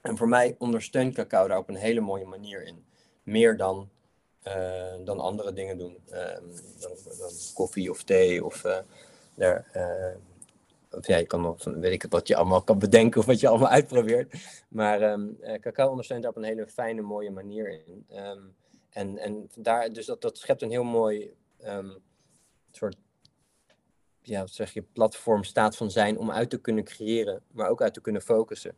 [0.00, 2.84] En voor mij ondersteunt cacao daar op een hele mooie manier in.
[3.22, 3.88] Meer dan
[4.46, 5.98] uh, dan andere dingen doen.
[6.12, 6.24] Uh,
[6.80, 8.78] dan, dan, koffie of thee of uh,
[9.34, 10.14] daar, eh,
[10.90, 13.40] of ja, je kan nog, weet ik het, wat je allemaal kan bedenken of wat
[13.40, 14.34] je allemaal uitprobeert.
[14.68, 18.06] Maar um, cacao ondersteunt daar op een hele fijne, mooie manier in.
[18.10, 18.54] Um,
[18.90, 21.98] en, en daar, dus dat, schept een heel mooi um,
[22.70, 22.96] soort,
[24.22, 27.82] ja, wat zeg je, platform, staat van zijn om uit te kunnen creëren, maar ook
[27.82, 28.74] uit te kunnen focussen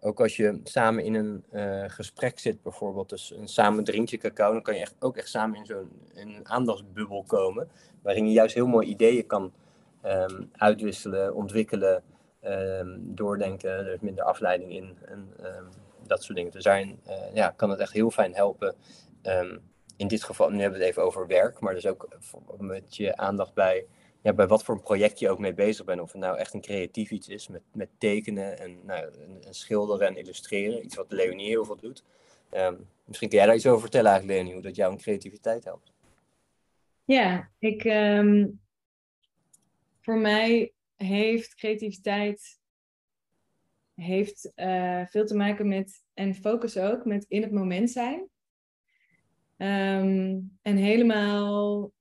[0.00, 4.52] ook als je samen in een uh, gesprek zit, bijvoorbeeld, dus een samen drinkje cacao,
[4.52, 7.68] dan kan je echt, ook echt samen in zo'n aandachtsbubbel komen,
[8.02, 9.52] waarin je juist heel mooi ideeën kan
[10.08, 12.02] um, uitwisselen, ontwikkelen,
[12.44, 15.68] um, doordenken, er is minder afleiding in en um,
[16.06, 16.52] dat soort dingen.
[16.52, 18.74] Dus daarin uh, ja, kan het echt heel fijn helpen.
[19.96, 22.08] in dit geval, nu hebben we het even over werk, maar dus ook
[22.58, 23.86] met je aandacht bij
[24.22, 26.00] ja, bij wat voor een project je ook mee bezig bent.
[26.00, 29.04] Of het nou echt een creatief iets is met, met tekenen en, nou,
[29.44, 30.84] en, schilderen en illustreren.
[30.84, 32.04] Iets wat Leonie heel veel doet.
[32.52, 35.64] Um, misschien kun jij daar iets over vertellen eigenlijk, Leonie, hoe dat jou in creativiteit
[35.64, 35.92] helpt.
[37.04, 38.60] Ja, ik, um,
[40.08, 42.60] voor mij heeft creativiteit
[43.94, 48.18] heeft, uh, veel te maken met, en focus ook, met in het moment zijn.
[49.56, 51.92] Um, en helemaal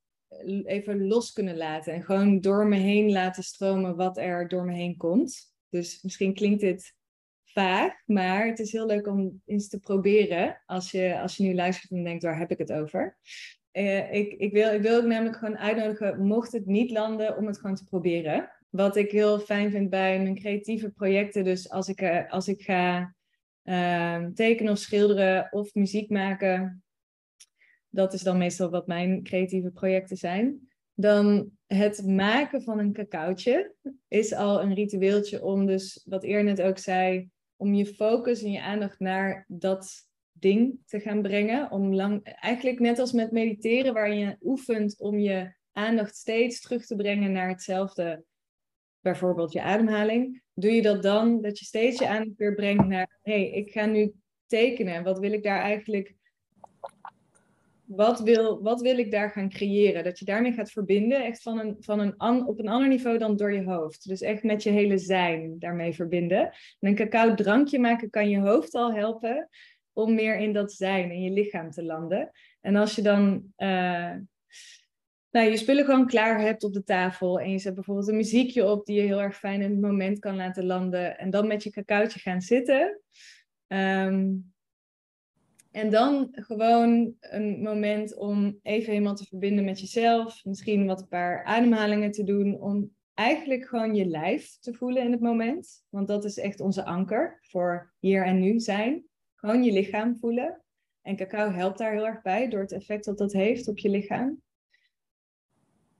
[0.63, 1.93] even los kunnen laten.
[1.93, 5.54] En gewoon door me heen laten stromen wat er door me heen komt.
[5.70, 6.96] Dus misschien klinkt dit
[7.43, 10.62] vaag, maar het is heel leuk om eens te proberen.
[10.65, 13.17] Als je, als je nu luistert en denkt, waar heb ik het over?
[13.78, 17.48] Uh, ik, ik, wil, ik wil ook namelijk gewoon uitnodigen, mocht het niet landen, om
[17.48, 18.52] het gewoon te proberen.
[18.70, 22.62] Wat ik heel fijn vind bij mijn creatieve projecten, dus als ik, uh, als ik
[22.62, 23.16] ga
[23.63, 26.84] uh, tekenen of schilderen of muziek maken,
[27.90, 30.70] dat is dan meestal wat mijn creatieve projecten zijn.
[30.94, 33.74] Dan het maken van een cacaotje
[34.08, 38.52] is al een ritueeltje om dus, wat Eer net ook zei, om je focus en
[38.52, 40.07] je aandacht naar dat
[40.39, 41.71] ding te gaan brengen.
[41.71, 46.86] Om lang, eigenlijk net als met mediteren, waar je oefent om je aandacht steeds terug
[46.86, 48.23] te brengen naar hetzelfde,
[49.00, 50.41] bijvoorbeeld je ademhaling.
[50.54, 53.71] Doe je dat dan, dat je steeds je aandacht weer brengt naar, hé, hey, ik
[53.71, 54.13] ga nu
[54.45, 55.04] tekenen.
[55.04, 56.15] Wat wil ik daar eigenlijk
[57.88, 60.04] wat wil, wat wil ik daar gaan creëren?
[60.04, 63.36] Dat je daarmee gaat verbinden, echt van een, van een op een ander niveau dan
[63.36, 64.08] door je hoofd.
[64.08, 66.39] Dus echt met je hele zijn daarmee verbinden.
[66.80, 69.50] En een cacao drankje maken kan je hoofd al helpen
[69.98, 72.32] om meer in dat zijn, in je lichaam te landen.
[72.62, 74.16] En als je dan uh,
[75.32, 78.66] nou, je spullen gewoon klaar hebt op de tafel en je zet bijvoorbeeld een muziekje
[78.66, 81.64] op die je heel erg fijn in het moment kan laten landen en dan met
[81.64, 83.02] je cacaotje gaan zitten.
[83.68, 84.54] Um,
[85.72, 90.46] en dan gewoon een moment om even helemaal te verbinden met jezelf.
[90.46, 92.62] Misschien wat een paar ademhalingen te doen.
[92.62, 95.84] Om eigenlijk gewoon je lijf te voelen in het moment.
[95.90, 99.07] Want dat is echt onze anker voor hier en nu zijn.
[99.38, 100.62] Gewoon je lichaam voelen.
[101.02, 103.89] En cacao helpt daar heel erg bij door het effect dat dat heeft op je
[103.89, 104.41] lichaam.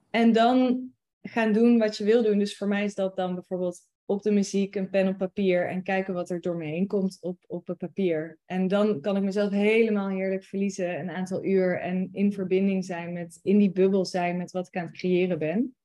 [0.10, 0.90] En dan
[1.22, 2.40] gaan doen wat je wil doen.
[2.40, 5.84] Dus voor mij is dat dan bijvoorbeeld op de muziek, een pen op papier en
[5.84, 8.40] kijken wat er door me heen komt op, op het papier.
[8.46, 13.14] En dan kan ik mezelf helemaal heerlijk verliezen, een aantal uur en in verbinding zijn
[13.14, 15.76] met, in die bubbel zijn met wat ik aan het creëren ben.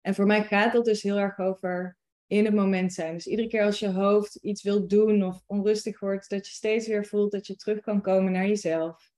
[0.00, 1.96] En voor mij gaat dat dus heel erg over
[2.26, 3.14] in het moment zijn.
[3.14, 6.86] Dus iedere keer als je hoofd iets wilt doen of onrustig wordt, dat je steeds
[6.86, 9.10] weer voelt dat je terug kan komen naar jezelf,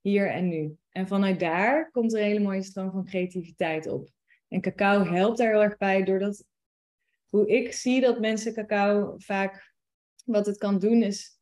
[0.00, 0.76] hier en nu.
[0.90, 4.08] En vanuit daar komt er een hele mooie stroom van creativiteit op.
[4.48, 6.44] En cacao helpt daar heel erg bij, doordat
[7.28, 9.74] hoe ik zie dat mensen cacao vaak,
[10.24, 11.38] wat het kan doen, is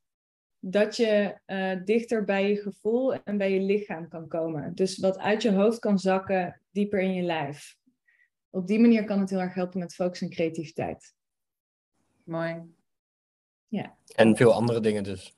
[0.58, 4.74] dat je uh, dichter bij je gevoel en bij je lichaam kan komen.
[4.74, 7.77] Dus wat uit je hoofd kan zakken, dieper in je lijf.
[8.50, 11.14] Op die manier kan het heel erg helpen met focus en creativiteit.
[12.24, 12.62] Mooi.
[13.68, 13.96] Ja.
[14.14, 15.36] En veel andere dingen dus.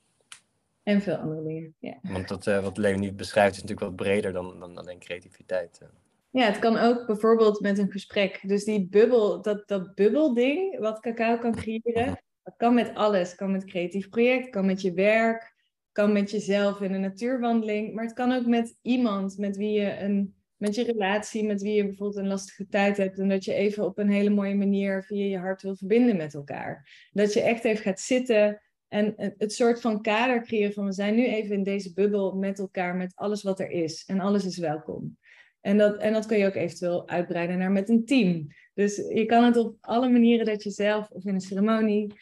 [0.83, 1.99] En veel andere dingen, ja.
[2.01, 5.79] Want dat, uh, wat Leonie beschrijft is natuurlijk wat breder dan, dan alleen creativiteit.
[5.83, 5.89] Uh.
[6.29, 8.39] Ja, het kan ook bijvoorbeeld met een gesprek.
[8.47, 13.35] Dus die bubbel, dat, dat bubbelding wat cacao kan creëren, dat kan met alles.
[13.35, 15.55] kan met creatief project, kan met je werk,
[15.91, 17.93] kan met jezelf in een natuurwandeling.
[17.93, 21.73] Maar het kan ook met iemand met wie je een, met je relatie, met wie
[21.73, 23.19] je bijvoorbeeld een lastige tijd hebt.
[23.19, 26.33] En dat je even op een hele mooie manier via je hart wil verbinden met
[26.33, 27.07] elkaar.
[27.11, 31.15] Dat je echt even gaat zitten en het soort van kader creëren van we zijn
[31.15, 34.03] nu even in deze bubbel met elkaar, met alles wat er is.
[34.05, 35.17] En alles is welkom.
[35.61, 38.47] En dat, en dat kun je ook eventueel uitbreiden naar met een team.
[38.73, 42.13] Dus je kan het op alle manieren dat je zelf, of in een ceremonie,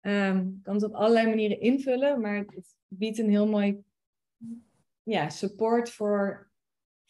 [0.00, 2.20] um, kan het op allerlei manieren invullen.
[2.20, 3.82] Maar het biedt een heel mooi
[5.02, 6.52] ja, support voor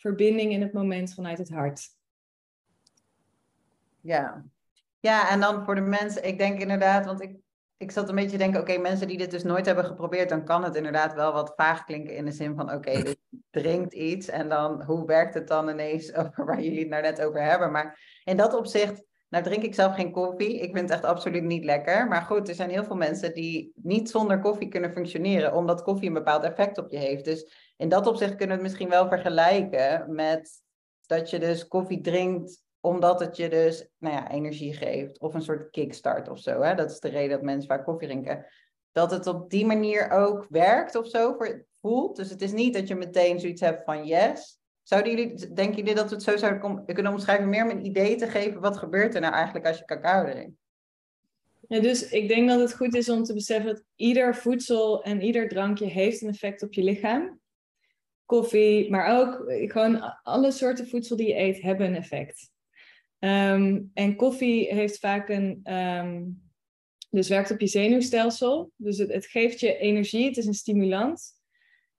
[0.04, 1.88] verbinding in het moment vanuit het hart.
[4.00, 4.44] Ja.
[5.00, 7.36] ja, en dan voor de mensen, ik denk inderdaad, want ik
[7.76, 10.44] ik zat een beetje te denken, oké, mensen die dit dus nooit hebben geprobeerd, dan
[10.44, 13.16] kan het inderdaad wel wat vaag klinken in de zin van, oké, dus
[13.50, 17.22] drinkt iets en dan, hoe werkt het dan ineens over waar jullie het nou net
[17.22, 17.72] over hebben?
[17.72, 21.42] Maar in dat opzicht, nou drink ik zelf geen koffie, ik vind het echt absoluut
[21.42, 25.54] niet lekker, maar goed, er zijn heel veel mensen die niet zonder koffie kunnen functioneren,
[25.54, 27.24] omdat koffie een bepaald effect op je heeft.
[27.24, 30.62] Dus in dat opzicht kunnen we het misschien wel vergelijken met
[31.06, 35.18] dat je dus koffie drinkt omdat het je dus nou ja, energie geeft.
[35.18, 36.60] Of een soort kickstart of zo.
[36.60, 36.74] Hè?
[36.74, 38.46] Dat is de reden dat mensen vaak koffie drinken.
[38.92, 42.16] Dat het op die manier ook werkt of zo voor, voelt.
[42.16, 44.60] Dus het is niet dat je meteen zoiets hebt van yes.
[44.82, 47.48] Zouden jullie, denken jullie dat we het zo zouden kunnen omschrijven?
[47.48, 48.60] Meer om een idee te geven.
[48.60, 50.56] Wat gebeurt er nou eigenlijk als je cacao drinkt?
[51.68, 55.22] Ja, dus ik denk dat het goed is om te beseffen dat ieder voedsel en
[55.22, 57.42] ieder drankje heeft een effect op je lichaam.
[58.26, 62.52] Koffie, maar ook gewoon alle soorten voedsel die je eet hebben een effect.
[63.18, 66.42] Ehm, en koffie heeft vaak een, um,
[67.10, 68.72] dus werkt op je zenuwstelsel.
[68.76, 71.32] Dus het, geeft je energie, het is een stimulant.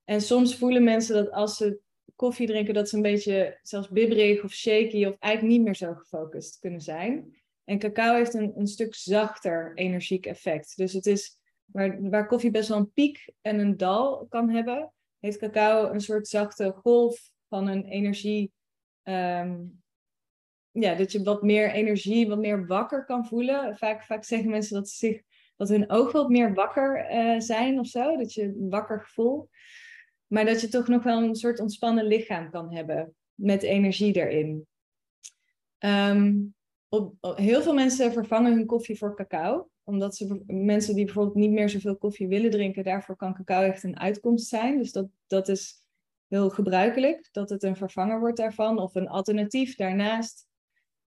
[0.03, 1.79] En soms voelen mensen dat als ze
[2.15, 5.93] koffie drinken, dat ze een beetje zelfs bibberig of shaky of eigenlijk niet meer zo
[5.93, 7.35] gefocust kunnen zijn.
[7.63, 10.77] En cacao heeft een, een stuk zachter energiek effect.
[10.77, 14.93] Dus het is waar, waar koffie best wel een piek en een dal kan hebben,
[15.19, 18.51] heeft cacao een soort zachte golf van een energie
[19.03, 19.55] ehm,
[20.79, 23.77] ja, dat je wat meer energie, wat meer wakker kan voelen.
[23.77, 25.21] Vaak, vaak zeggen mensen dat, ze zich,
[25.55, 28.17] dat hun ogen wat meer wakker uh, zijn of zo.
[28.17, 29.49] Dat je een wakker gevoel.
[30.27, 33.15] Maar dat je toch nog wel een soort ontspannen lichaam kan hebben.
[33.33, 34.67] Met energie erin.
[35.77, 36.33] Ehm,
[37.21, 39.69] heel veel mensen vervangen hun koffie voor cacao.
[39.85, 43.83] Omdat ze, mensen die bijvoorbeeld niet meer zoveel koffie willen drinken, daarvoor kan cacao echt
[43.83, 44.77] een uitkomst zijn.
[44.77, 45.85] Dus dat, dat is
[46.27, 50.47] heel gebruikelijk, dat het een vervanger wordt daarvan of een alternatief daarnaast.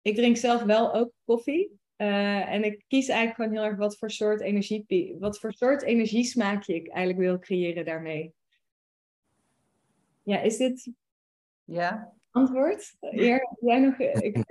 [0.01, 1.79] Ik drink zelf wel ook koffie.
[1.97, 5.83] Uh, en ik kies eigenlijk gewoon heel erg wat voor soort energie, wat voor soort
[5.83, 8.33] energiesmaakje ik eigenlijk wil creëren daarmee.
[10.23, 10.91] Ja, is dit
[11.63, 12.13] ja.
[12.31, 12.95] antwoord?
[12.99, 13.97] Eer, jij nog?
[13.99, 14.43] Ik,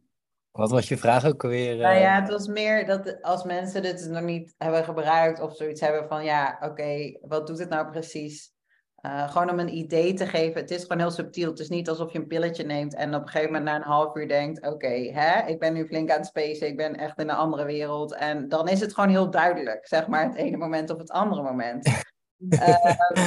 [0.51, 1.77] Wat was je vraag ook alweer?
[1.77, 2.21] Nou ja, eh?
[2.21, 6.25] het was meer dat als mensen dit nog niet hebben gebruikt of zoiets hebben van
[6.25, 8.53] ja, oké, wat doet het nou precies?
[9.07, 10.61] Uh, gewoon om een idee te geven.
[10.61, 11.51] Het is gewoon heel subtiel.
[11.51, 13.93] Het is niet alsof je een pilletje neemt en op een gegeven moment na een
[13.93, 17.19] half uur denkt: Oké, hè, ik ben nu flink aan het spacen, ik ben echt
[17.19, 18.15] in een andere wereld.
[18.15, 21.43] En dan is het gewoon heel duidelijk, zeg maar, het ene moment of het andere
[21.43, 21.87] moment.
[22.39, 22.95] uh,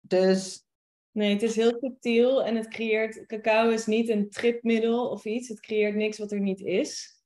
[0.00, 0.66] dus.
[1.12, 3.26] Nee, het is heel subtiel en het creëert.
[3.26, 5.48] Cacao is niet een tripmiddel of iets.
[5.48, 7.16] Het creëert niks wat er niet is.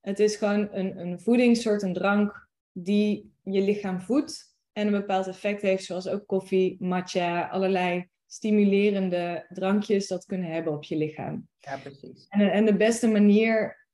[0.00, 5.26] Het is gewoon een, een voedingssoort, een drank die je lichaam voedt en een bepaald
[5.26, 11.48] effect heeft, zoals ook koffie, matcha, allerlei stimulerende drankjes dat kunnen hebben op je lichaam.
[11.58, 12.26] Ja, precies.
[12.28, 13.86] En, en de beste manier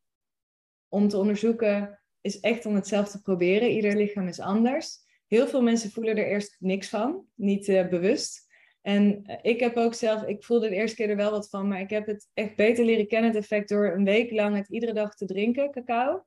[0.89, 3.71] om te onderzoeken is echt om het zelf te proberen.
[3.71, 4.99] Ieder lichaam is anders.
[5.27, 8.47] Heel veel mensen voelen er eerst niks van, niet uh, bewust.
[8.89, 11.69] En uh, ik heb ook zelf, ik voelde de eerste keer er wel wat van,
[11.69, 14.69] maar ik heb het echt beter leren kennen, het effect, door een week lang het
[14.69, 16.25] iedere dag te drinken, cacao.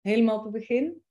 [0.00, 1.02] Helemaal op het begin.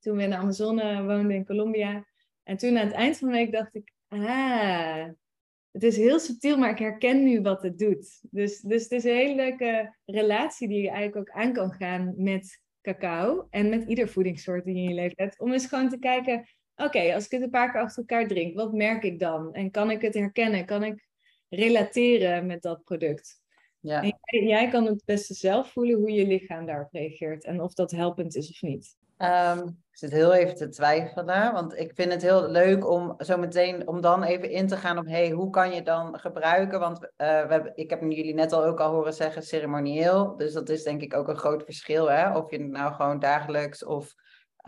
[0.00, 2.06] Toen we in de Amazone woonden in Colombia.
[2.42, 5.08] En toen aan het eind van de week dacht ik, ah,
[5.70, 8.20] het is heel subtiel, maar ik herken nu wat het doet.
[8.30, 12.14] Dus, dus het is een hele leuke relatie die je eigenlijk ook aan kan gaan
[12.16, 15.40] met cacao en met ieder voedingssoort die je in je leven hebt.
[15.40, 18.54] Om eens gewoon te kijken, oké, als ik het een paar keer achter elkaar drink,
[18.54, 19.54] wat merk ik dan?
[19.54, 20.66] En kan ik het herkennen?
[20.66, 21.08] Kan ik
[21.48, 23.42] relateren met dat product?
[23.80, 24.02] Ja.
[24.02, 27.90] En jij kan het beste zelf voelen hoe je lichaam daarop reageert en of dat
[27.90, 28.96] helpend is of niet.
[29.18, 33.36] Um, ik zit heel even te twijfelen, want ik vind het heel leuk om zo
[33.36, 36.80] meteen om dan even in te gaan op hey, hoe kan je dan gebruiken?
[36.80, 40.52] Want uh, we hebben, ik heb jullie net al ook al horen zeggen ceremonieel, dus
[40.52, 42.36] dat is denk ik ook een groot verschil, hè?
[42.36, 44.14] Of je het nou gewoon dagelijks of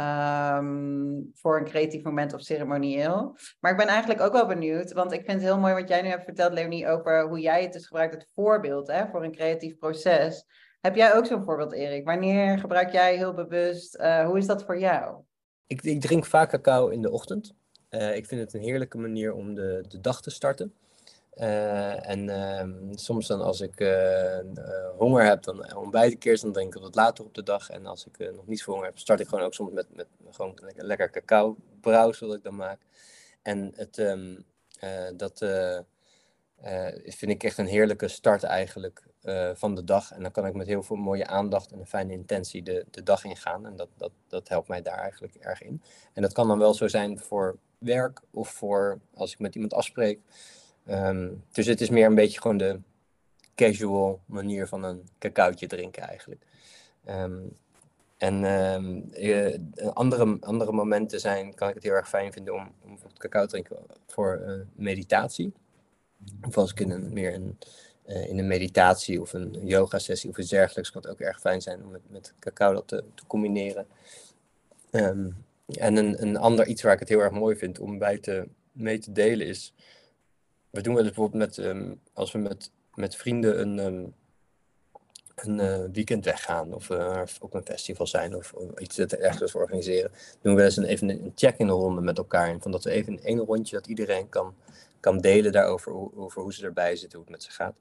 [0.01, 3.37] um, voor een creatief moment of ceremonieel.
[3.61, 6.03] Maar ik ben eigenlijk ook wel benieuwd, want ik vind het heel mooi wat jij
[6.03, 9.33] nu hebt verteld, Leonie, over hoe jij het dus gebruikt, het voorbeeld hè, voor een
[9.33, 10.45] creatief proces.
[10.81, 12.05] Heb jij ook zo'n voorbeeld, Erik?
[12.05, 13.99] Wanneer gebruik jij heel bewust?
[13.99, 15.23] Uh, hoe is dat voor jou?
[15.67, 17.55] Ik, ik drink vaak cacao in de ochtend.
[17.91, 20.75] Uh, ik vind het een heerlijke manier om de, de dag te starten.
[21.37, 23.79] Uh, en uh, soms dan als ik
[24.99, 27.71] honger heb, dan ontbijt ik eerst, dan drink ik wat later op de dag.
[27.71, 30.07] En als ik nog niet zo honger heb, start ik gewoon ook soms met, met
[30.31, 32.81] gewoon lekker, cacao brouws, wat ik dan maak.
[33.43, 34.45] En het, um,
[35.17, 35.39] dat
[37.05, 39.03] vind ik echt een heerlijke start eigenlijk
[39.55, 40.13] van de dag.
[40.13, 43.03] En dan kan ik met heel veel mooie aandacht en een fijne intentie de, de
[43.03, 43.67] dag ingaan.
[43.67, 45.83] En dat, dat, dat helpt mij daar eigenlijk erg in.
[46.13, 49.75] En dat kan dan wel zo zijn voor werk of voor als ik met iemand
[49.75, 50.21] afspreek.
[50.91, 52.81] Um, dus het is meer een beetje gewoon de
[53.55, 56.47] casual manier van een cacaotje drinken eigenlijk.
[57.09, 57.57] Um,
[58.17, 59.11] en um,
[59.93, 63.43] andere, andere momenten zijn, kan ik het heel erg fijn vinden om, om bijvoorbeeld cacao
[63.43, 65.53] te drinken voor uh, meditatie.
[66.47, 67.59] Of als ik in een, meer een
[68.07, 71.41] uh, in een meditatie of een yoga sessie of iets dergelijks kan het ook erg
[71.41, 73.87] fijn zijn om met, met cacao dat te, te combineren.
[74.91, 78.49] En een, een ander iets waar ik het heel erg mooi vind om bij te,
[78.73, 79.75] mee te delen is,
[80.77, 84.15] we doen wel bijvoorbeeld met, um, als we met, met vrienden een, um,
[85.35, 90.11] een uh, weekend weggaan of uh, op een festival zijn of iets ergens organiseren,
[90.41, 92.49] doen we wel eens een, even een check-in ronde met elkaar.
[92.49, 94.55] En van dat we even in één rondje dat iedereen kan,
[95.01, 97.75] kan delen daarover over hoe ze erbij zitten, hoe het met ze gaat.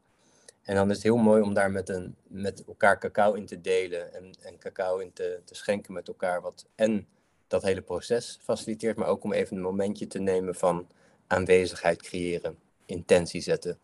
[0.62, 3.62] En dan is het heel mooi om daar met, een, met elkaar cacao in te
[3.62, 6.42] delen en, en cacao in te, te schenken met elkaar.
[6.42, 7.08] Wat en
[7.48, 10.88] dat hele proces faciliteert, maar ook om even een momentje te nemen van
[11.28, 13.78] aanwezigheid creëren, intentie zetten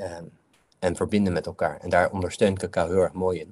[0.00, 0.32] um,
[0.78, 1.80] en verbinden met elkaar.
[1.80, 3.50] En daar ondersteunt cacao heel erg mooi in.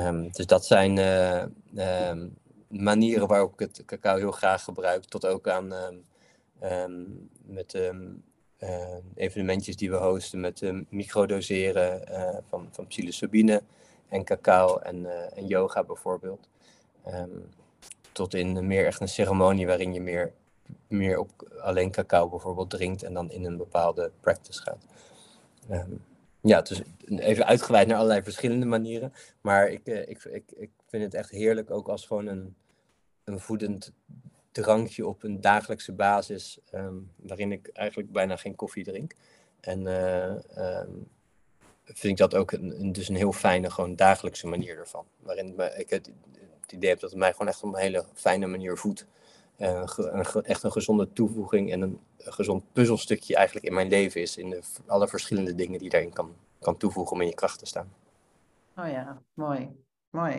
[0.00, 2.36] Um, dus dat zijn uh, um,
[2.68, 5.72] manieren waarop ik het cacao heel graag gebruik, tot ook aan
[7.46, 13.62] met uh, evenementjes die we hosten met microdoseren uh, van, van psilocybine
[14.08, 15.06] en cacao en,
[15.36, 16.48] en yoga bijvoorbeeld.
[18.12, 20.32] Tot in meer echt een ceremonie waarin je meer,
[20.94, 24.84] meer op alleen cacao bijvoorbeeld drinkt en dan in een bepaalde practice gaat.
[25.68, 25.90] ehm,
[26.40, 29.12] ja, dus even uitgeweid naar allerlei verschillende manieren.
[29.40, 32.56] Maar ik, uh, ik, ik, ik vind het echt heerlijk ook als gewoon een,
[33.24, 33.92] een voedend
[34.52, 39.12] drankje op een dagelijkse basis, ehm, waarin ik eigenlijk bijna geen koffie drink.
[39.60, 40.80] En uh,
[41.84, 45.06] vind ik dat ook een, dus een heel fijne, gewoon dagelijkse manier ervan.
[45.16, 46.10] Waarin ik het
[46.72, 49.06] idee heb dat het mij gewoon echt op een hele fijne manier voedt.
[49.56, 54.36] Een, echt een gezonde toevoeging en een, gezond puzzelstukje eigenlijk in mijn leven is.
[54.36, 57.66] In de, alle verschillende dingen die daarin kan, kan toevoegen om in je kracht te
[57.66, 57.92] staan.
[58.76, 59.70] Oh ja, mooi.
[60.10, 60.34] Mooi.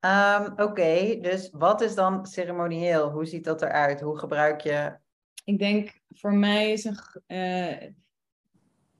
[0.00, 3.10] Um, Oké, dus wat is dan ceremonieel?
[3.10, 4.00] Hoe ziet dat eruit?
[4.00, 4.96] Hoe gebruik je?
[5.44, 6.98] Ik denk voor mij is een.
[7.26, 7.90] Uh,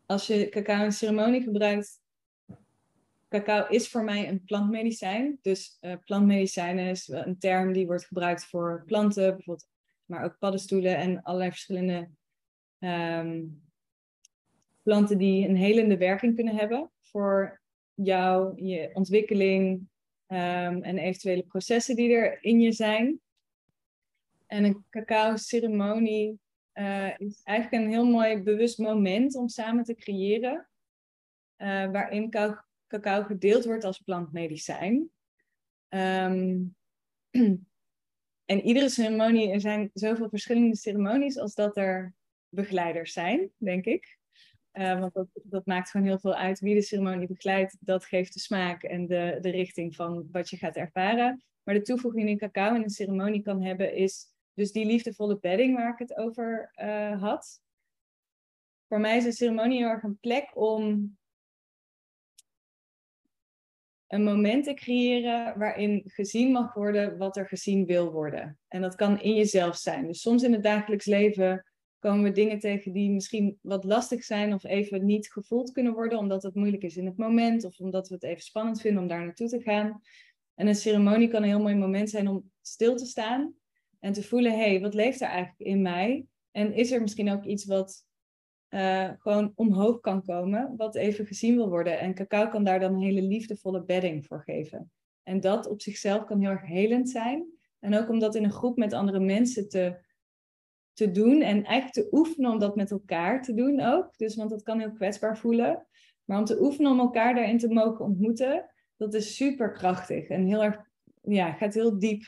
[0.07, 2.01] als je cacao in ceremonie gebruikt.
[3.29, 5.39] Cacao is voor mij een plantmedicijn.
[5.43, 9.69] Dus uh, plantmedicijnen is een term die wordt gebruikt voor planten, bijvoorbeeld,
[10.05, 12.09] maar ook paddenstoelen en allerlei verschillende
[12.79, 13.63] um,
[14.83, 17.61] planten die een helende werking kunnen hebben voor
[17.95, 19.89] jou, je ontwikkeling,
[20.27, 23.21] um, en eventuele processen die er in je zijn.
[24.47, 26.39] En een cacao-ceremonie
[26.75, 30.69] uh, is eigenlijk een heel mooi bewust moment om samen te creëren,
[31.59, 32.31] uh, waarin
[32.89, 35.11] cacao gedeeld wordt als plantmedicijn.
[35.89, 36.77] Um,
[38.53, 42.15] en iedere ceremonie, er zijn zoveel verschillende ceremonies als dat er
[42.49, 44.19] begeleiders zijn, denk ik.
[44.73, 47.77] Uh, want dat, dat, maakt gewoon heel veel uit wie de ceremonie begeleidt.
[47.81, 51.43] Dat geeft de smaak en de, de richting van wat je gaat ervaren.
[51.63, 55.77] Maar de toevoeging die cacao in een ceremonie kan hebben, is dus die liefdevolle bedding
[55.77, 57.61] waar ik het over uh, had.
[58.89, 61.18] Voor mij is een ceremonie heel erg een plek om
[64.09, 68.59] een moment te creëren waarin gezien mag worden wat er gezien wil worden.
[68.69, 70.07] En dat kan in jezelf zijn.
[70.07, 71.65] Dus soms in het dagelijks leven
[71.99, 76.19] komen we dingen tegen die misschien wat lastig zijn of even niet gevoeld kunnen worden,
[76.19, 79.09] omdat het moeilijk is in het moment of omdat we het even spannend vinden om
[79.09, 80.01] daar naartoe te gaan.
[80.55, 83.55] En een ceremonie kan een heel mooi moment zijn om stil te staan
[84.01, 86.27] en te voelen, hé, hey, wat leeft er eigenlijk in mij?
[86.51, 88.07] En is er misschien ook iets wat
[88.71, 91.99] uh, gewoon omhoog kan komen, wat even gezien wil worden?
[91.99, 94.91] En cacao kan daar dan een hele liefdevolle bedding voor geven.
[95.23, 97.47] En dat op zichzelf kan heel erg helend zijn.
[97.79, 100.07] En ook om dat in een groep met andere mensen te
[100.99, 104.17] te doen en eigenlijk te oefenen om dat met elkaar te doen ook.
[104.17, 105.87] Dus, want dat kan heel kwetsbaar voelen.
[106.25, 110.47] Maar om te oefenen om elkaar daarin te mogen ontmoeten, dat is super krachtig en
[110.47, 110.81] heel erg,
[111.23, 112.23] ja, gaat heel diep,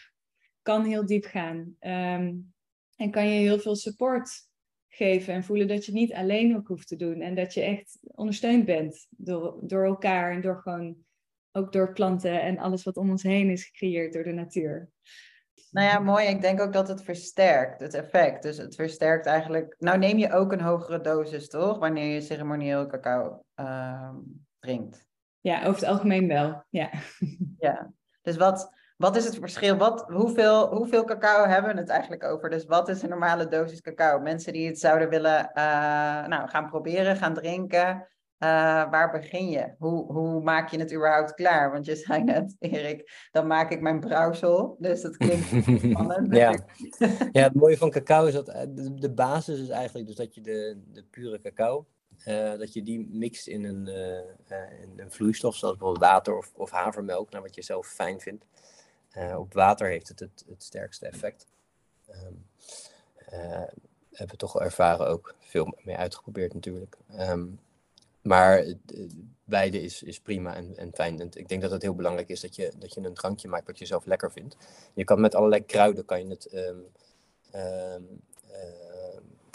[0.62, 1.58] kan heel diep gaan.
[1.80, 2.52] Um,
[2.96, 4.48] en kan je heel veel support
[4.92, 7.98] geven en voelen dat je niet alleen ook hoeft te doen en dat je echt
[8.02, 10.96] ondersteund bent door, door elkaar en door gewoon
[11.52, 14.90] ook door planten en alles wat om ons heen is gecreëerd door de natuur.
[15.70, 16.26] Nou ja, mooi.
[16.26, 18.42] Ik denk ook dat het versterkt, het effect.
[18.42, 19.74] Dus het versterkt eigenlijk.
[19.78, 21.78] Nou, neem je ook een hogere dosis, toch?
[21.78, 24.14] Wanneer je ceremonieel cacao uh,
[24.58, 25.06] drinkt.
[25.40, 26.64] Ja, over het algemeen wel.
[26.68, 26.90] Ja.
[27.58, 27.92] Ja.
[28.22, 29.76] Dus wat, wat is het verschil?
[29.76, 32.50] Wat, hoeveel, hoeveel cacao hebben we het eigenlijk over?
[32.50, 34.18] Dus wat is een normale dosis cacao?
[34.18, 37.86] Mensen die het zouden willen uh, nou, gaan proberen, gaan drinken.
[37.86, 38.48] Uh,
[38.90, 39.74] waar begin je?
[39.78, 41.72] Hoe, hoe maak je het überhaupt klaar?
[41.72, 44.76] Want je zei net, Erik, dan maak ik mijn brouwsel.
[44.78, 45.46] Dus dat klinkt
[45.90, 46.34] spannend.
[46.34, 46.50] ja.
[47.32, 48.62] ja, het mooie van cacao is dat eh,
[48.94, 51.86] de, basis is eigenlijk dus dat je de, de pure cacao,
[52.26, 53.86] uh, dat je die mixt in een,
[54.82, 58.44] in een vloeistof, zoals bijvoorbeeld water of, of havermelk, naar wat je zelf fijn vindt.
[59.36, 61.46] Op water heeft het het, sterkste effect.
[62.08, 62.46] Um,
[64.10, 66.96] hebben we toch wel ervaren ook, veel mee uitgeprobeerd natuurlijk.
[67.18, 67.60] Um,
[68.22, 68.74] maar eh,
[69.44, 71.20] beide is, is prima en, en fijn.
[71.20, 73.66] En ik denk dat het heel belangrijk is dat je, dat je een drankje maakt
[73.66, 74.56] wat je zelf lekker vindt.
[74.94, 76.48] Je kan met allerlei kruiden kan je het,
[77.54, 77.94] uh,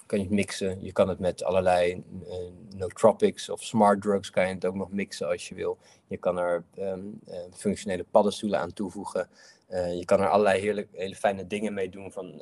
[0.05, 0.83] kan je het mixen.
[0.83, 2.35] Je kan het met allerlei uh,
[2.75, 5.77] nootropics of smart drugs kan je het ook nog mixen als je wil.
[6.07, 9.29] Je kan er um, uh, functionele paddenstoelen aan toevoegen.
[9.69, 12.41] Uh, je kan er allerlei heerlijk, hele fijne dingen mee doen van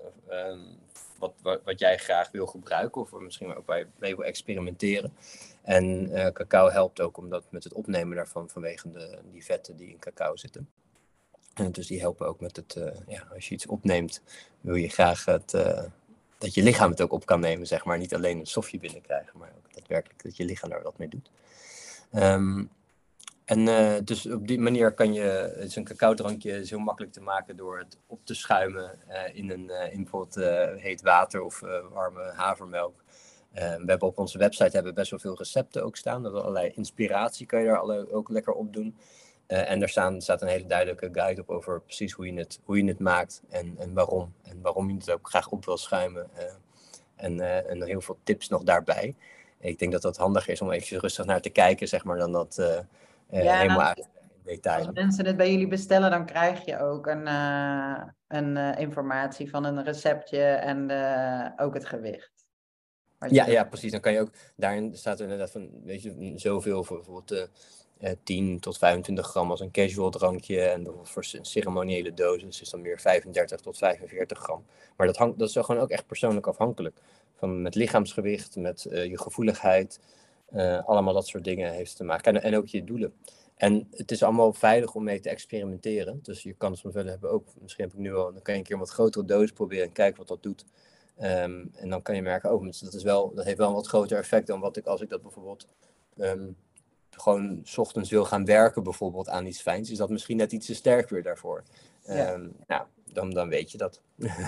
[1.20, 5.14] wat, wat, wat, jij graag wil gebruiken of misschien ook bij mee wil experimenteren.
[5.62, 10.00] En cacao helpt ook omdat met het opnemen daarvan vanwege de, die vetten die in
[10.00, 10.70] cacao zitten.
[11.54, 14.22] En dus die helpen ook met het, ja, als je iets opneemt,
[14.62, 15.54] wil je graag het,
[16.44, 17.98] dat je lichaam het ook op kan nemen, zeg maar.
[17.98, 21.32] Niet alleen een stofje binnenkrijgen, maar ook daadwerkelijk dat je lichaam daar wat mee doet.
[22.14, 22.70] Um,
[23.46, 23.66] en
[24.06, 27.78] dus op die manier kan je, is een cacao drankje heel makkelijk te maken door
[27.78, 29.00] het op te schuimen
[29.34, 30.36] in een in bijvoorbeeld
[30.80, 31.60] heet water of
[31.94, 33.04] warme havermelk.
[33.56, 36.24] Uh, we hebben op onze website hebben best wel veel recepten ook staan.
[36.24, 38.98] Dat allerlei inspiratie kan je daar alle, ook lekker op doen.
[39.48, 42.60] Uh, en daar staan, staat een hele duidelijke guide op over precies hoe je het,
[42.64, 44.34] hoe je het maakt en, en waarom.
[44.44, 46.30] En waarom je het ook graag op wil schuimen.
[46.38, 46.44] Uh,
[47.16, 49.16] en, en heel veel tips nog daarbij.
[49.60, 52.32] ik denk dat dat handiger is om even rustig naar te kijken, zeg maar, dan
[52.32, 52.56] dat
[53.30, 54.06] ja, helemaal uit in
[54.44, 54.86] detail.
[54.86, 57.28] Als mensen het bij jullie bestellen, dan krijg je ook een,
[58.28, 60.92] een informatie van een receptje en
[61.58, 62.32] ook het gewicht.
[63.28, 63.92] Ja, ja, precies.
[63.92, 67.50] Dan kan je ook, daarin staat er inderdaad van, weet je, zoveel voor bijvoorbeeld
[68.24, 70.62] 10 tot 25 gram als een casual drankje.
[70.62, 74.66] En bijvoorbeeld voor een ceremoniële dosis is dan meer 35 tot 45 gram.
[74.98, 76.98] Maar dat, hangt, dat is gewoon ook echt persoonlijk afhankelijk.
[77.36, 80.00] Van, met lichaamsgewicht, met uh, je gevoeligheid.
[80.54, 82.36] Uh, allemaal dat soort dingen heeft te maken.
[82.36, 83.14] En, en ook je doelen.
[83.56, 86.20] En het is allemaal veilig om mee te experimenteren.
[86.22, 88.60] Dus je kan soms wel hebben ook, misschien heb ik nu al, dan kan je
[88.60, 90.66] een keer een wat grotere dosis proberen en kijken wat dat doet.
[91.22, 93.88] Um, en dan kan je merken, oh, dat, is wel, dat heeft wel een wat
[93.88, 95.68] groter effect dan wat ik als ik dat bijvoorbeeld
[96.18, 96.56] um,
[97.22, 100.66] gewoon s ochtends wil gaan werken, bijvoorbeeld aan iets fijns, is dat misschien net iets
[100.66, 101.64] te sterk weer daarvoor.
[102.06, 102.32] Ja.
[102.32, 102.84] Um, nou,
[103.14, 104.02] dan, dan weet je dat.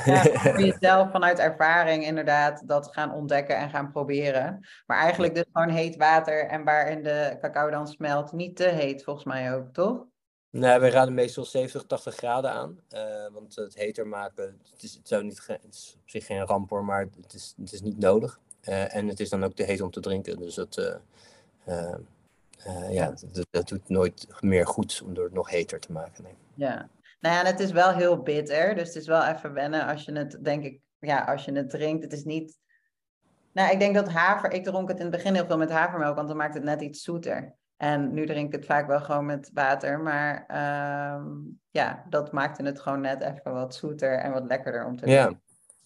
[0.06, 4.66] Ja, voor jezelf vanuit ervaring inderdaad dat gaan ontdekken en gaan proberen.
[4.86, 9.04] Maar eigenlijk dus gewoon heet water en waarin de cacao dan smelt, niet te heet
[9.04, 10.06] volgens mij ook, toch?
[10.50, 12.80] Nee, wij raden meestal 70, 80 graden aan.
[12.90, 16.46] Uh, want het heter maken, het is, het, zou niet, het is op zich geen
[16.46, 18.40] ramp hoor, maar het is, het is niet nodig.
[18.62, 20.38] Uh, en het is dan ook te heet om te drinken.
[20.38, 21.02] Dus dat,
[21.68, 21.96] uh,
[22.90, 26.24] ja, dat, dat, doet nooit meer goed om door het nog heter te maken.
[26.24, 26.36] Nee.
[26.54, 26.90] Ja,
[27.20, 28.76] nou ja, en het is wel heel bitter.
[28.76, 31.70] Dus het is wel even wennen als je het, denk ik, ja, als je het
[31.70, 32.04] drinkt.
[32.04, 32.60] Het is niet...
[33.54, 34.52] Nou, ik denk dat haver...
[34.52, 36.82] Ik dronk het in het begin heel veel met havermelk, want dan maakt het net
[36.82, 37.56] iets zoeter.
[37.78, 40.00] En nu drink ik het vaak wel gewoon met water.
[40.00, 41.26] Maar uh,
[41.70, 45.30] ja, dat maakte het gewoon net even wat zoeter en wat lekkerder om te drinken.
[45.30, 45.45] Ja.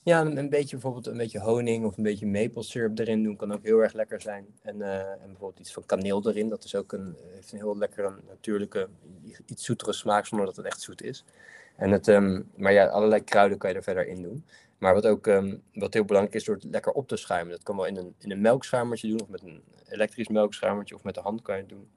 [0.09, 3.53] Ja, een, beetje bijvoorbeeld een beetje honing of een beetje maple syrup erin doen kan
[3.53, 4.45] ook heel erg lekker zijn.
[4.61, 7.77] En, uh, en bijvoorbeeld iets van kaneel erin, dat is ook een, heeft een heel
[7.77, 8.87] lekkere, natuurlijke,
[9.45, 11.25] iets zoetere smaak zonder dat het echt zoet is.
[11.75, 14.45] En het, um, maar ja, allerlei kruiden kan je er verder in doen.
[14.77, 17.51] Maar wat ook um, wat heel belangrijk is, door het lekker op te schuimen.
[17.51, 21.03] Dat kan wel in een, in een melkschuimertje doen, of met een elektrisch melkschuimertje, of
[21.03, 21.87] met de hand kan je het doen.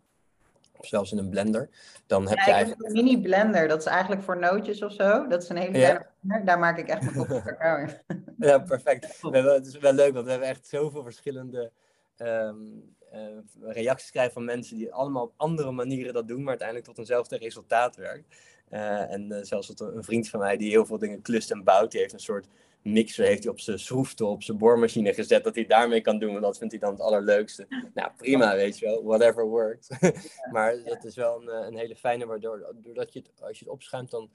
[0.77, 1.69] Of zelfs in een blender.
[2.07, 2.83] Dan heb ja, je eigenlijk...
[2.87, 5.27] Een mini blender, dat is eigenlijk voor nootjes of zo.
[5.27, 6.47] Dat is een hele kleine blender.
[6.47, 8.25] Daar maak ik echt mijn cacao in.
[8.39, 9.21] ja, perfect.
[9.31, 11.73] het is wel leuk, want we hebben echt zoveel verschillende
[12.17, 16.89] um, uh, reacties krijgen van mensen die allemaal op andere manieren dat doen, maar uiteindelijk
[16.89, 18.37] tot eenzelfde resultaat werkt.
[18.71, 21.51] Uh, en uh, zelfs tot een, een, vriend van mij die heel veel dingen klust
[21.51, 22.47] en bouwt, die heeft een soort
[22.83, 26.35] mixer heeft hij op zijn schroefte, op zijn boormachine gezet, dat hij daarmee kan doen.
[26.35, 27.67] En dat vindt hij dan het allerleukste.
[27.95, 29.05] Nou, prima, weet je wel.
[29.05, 29.89] Whatever works.
[30.53, 33.75] maar dat is wel een, een, hele fijne, waardoor doordat je het, als je het
[33.75, 34.31] opschuimt, dan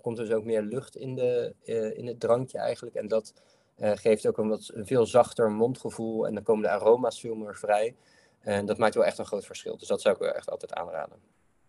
[0.00, 2.96] komt er dus ook meer lucht in, de, uh, in het drankje eigenlijk.
[2.96, 3.34] En dat
[3.78, 6.26] uh, geeft ook een, wat, een veel zachter mondgevoel.
[6.26, 7.96] En dan komen de aroma's veel meer vrij.
[8.40, 9.76] En dat maakt wel echt een groot verschil.
[9.78, 11.18] Dus dat zou ik wel echt altijd aanraden.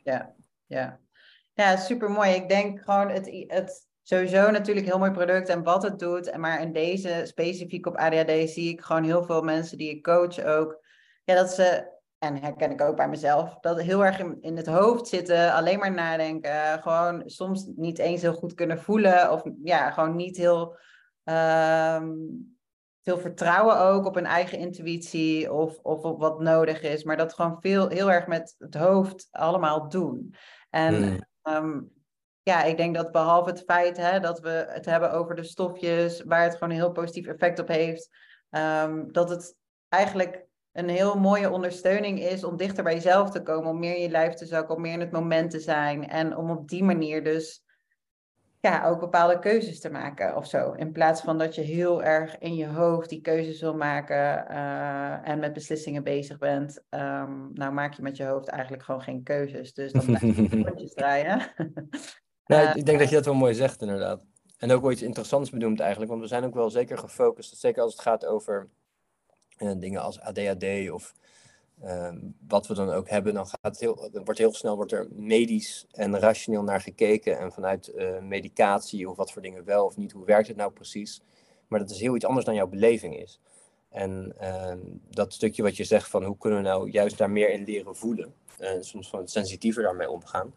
[0.03, 0.99] Ja, ja.
[1.53, 2.31] Ja, super mooi.
[2.31, 6.37] Ik denk gewoon het, het sowieso natuurlijk heel mooi product en wat het doet.
[6.37, 10.43] Maar in deze specifiek op ADHD zie ik gewoon heel veel mensen die ik coach
[10.43, 10.83] ook.
[11.23, 14.67] Ja, dat ze, en herken ik ook bij mezelf, dat heel erg in, in het
[14.67, 16.81] hoofd zitten, alleen maar nadenken.
[16.81, 19.31] Gewoon soms niet eens heel goed kunnen voelen.
[19.31, 20.77] Of ja, gewoon niet heel
[21.23, 22.57] um,
[23.01, 27.03] veel vertrouwen ook op hun eigen intuïtie of, of op wat nodig is.
[27.03, 30.35] Maar dat gewoon veel, heel erg met het hoofd allemaal doen.
[30.69, 31.53] En hmm.
[31.53, 31.94] um,
[32.45, 36.23] ja, ik denk dat behalve het feit hè, dat we het hebben over de stofjes,
[36.23, 38.09] waar het gewoon een heel positief effect op heeft,
[38.49, 39.55] um, dat het
[39.89, 44.01] eigenlijk een heel mooie ondersteuning is om dichter bij jezelf te komen, om meer in
[44.01, 46.83] je lijf te zakken, om meer in het moment te zijn en om op die
[46.83, 47.63] manier dus
[48.59, 50.71] ja, ook bepaalde keuzes te maken of zo.
[50.71, 55.27] In plaats van dat je heel erg in je hoofd die keuzes wil maken uh,
[55.27, 56.83] en met beslissingen bezig bent.
[56.89, 59.73] Um, nou maak je met je hoofd eigenlijk gewoon geen keuzes.
[59.73, 61.41] Dus dan blijf je rondjes draaien.
[62.45, 64.21] Nee, ik denk dat je dat wel mooi zegt, inderdaad.
[64.57, 67.81] En ook wel iets interessants bedoeld eigenlijk, want we zijn ook wel zeker gefocust, zeker
[67.81, 68.69] als het gaat over
[69.57, 71.13] eh, dingen als ADHD of
[71.83, 72.13] uh,
[72.47, 75.85] wat we dan ook hebben, dan gaat het heel, wordt heel snel wordt er medisch
[75.91, 80.11] en rationeel naar gekeken en vanuit uh, medicatie of wat voor dingen wel of niet,
[80.11, 81.21] hoe werkt het nou precies.
[81.67, 83.39] Maar dat is heel iets anders dan jouw beleving is.
[83.89, 84.79] En ehm,
[85.09, 87.95] dat stukje wat je zegt van hoe kunnen we nou juist daar meer in leren
[87.95, 90.53] voelen, en soms van sensitiever daarmee omgaan.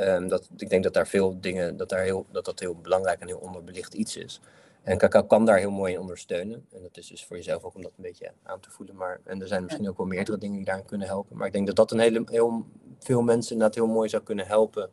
[0.00, 3.20] Um, dat, ik denk dat daar veel dingen, dat, daar heel, dat dat heel belangrijk
[3.20, 4.40] en heel onderbelicht iets is.
[4.82, 6.66] En cacao kan daar heel mooi in ondersteunen.
[6.72, 8.96] En dat is dus voor jezelf ook om dat een beetje aan te voelen.
[8.96, 11.36] Maar, en er zijn misschien ook wel meerdere dingen die daarin kunnen helpen.
[11.36, 12.66] Maar ik denk dat dat een hele, heel
[12.98, 14.90] veel mensen inderdaad heel mooi zou kunnen helpen.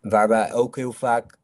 [0.00, 1.36] Waarbij ook heel vaak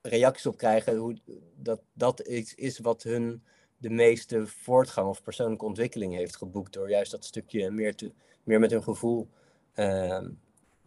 [0.00, 0.96] reacties op krijgen.
[0.96, 1.16] Hoe,
[1.56, 3.42] dat dat iets is wat hun
[3.76, 6.72] de meeste voortgang of persoonlijke ontwikkeling heeft geboekt.
[6.72, 8.12] Door juist dat stukje meer, te,
[8.44, 9.28] meer met hun gevoel
[9.74, 10.18] uh,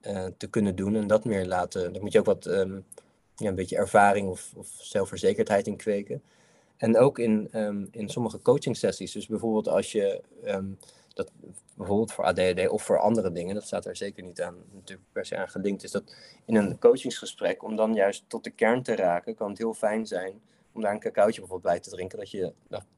[0.07, 0.95] uh, te kunnen doen.
[0.95, 1.93] En dat meer laten.
[1.93, 2.85] Daar moet je ook wat um,
[3.35, 6.23] ja, een beetje ervaring of, of zelfverzekerdheid in kweken.
[6.77, 9.11] En ook in, um, in sommige coaching sessies.
[9.11, 10.77] Dus bijvoorbeeld als je um,
[11.13, 11.31] dat,
[11.75, 15.25] bijvoorbeeld voor ADHD of voor andere dingen, dat staat er zeker niet aan, natuurlijk per
[15.25, 18.95] se aan gelinkt, is dat in een coachingsgesprek, om dan juist tot de kern te
[18.95, 20.41] raken, kan het heel fijn zijn
[20.71, 22.17] om daar een cacaotje bijvoorbeeld bij te drinken.
[22.17, 22.53] Dat, je,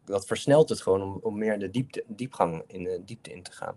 [0.05, 3.51] dat, versnelt het gewoon om, om meer de diepte, diepgang in de diepte in te
[3.51, 3.75] gaan.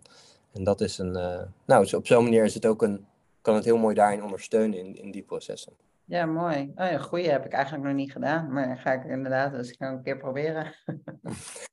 [0.52, 3.06] En dat is een, uh, nou, op zo'n manier is het ook een,
[3.40, 5.72] kan het heel mooi daarin ondersteunen in, in die processen.
[6.04, 6.72] Ja, mooi.
[6.74, 9.80] Oh ja, goeie heb ik eigenlijk nog niet gedaan, maar ga ik inderdaad dus ik
[9.80, 10.74] een keer proberen.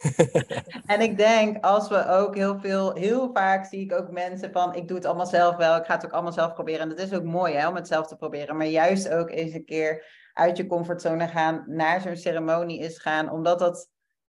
[0.93, 4.76] en ik denk, als we ook heel veel, heel vaak zie ik ook mensen van,
[4.76, 6.82] ik doe het allemaal zelf wel, ik ga het ook allemaal zelf proberen.
[6.82, 9.53] En dat is ook mooi hè, om het zelf te proberen, maar juist ook eens
[9.53, 13.89] een keer uit je comfortzone gaan, naar zo'n ceremonie is gaan, omdat dat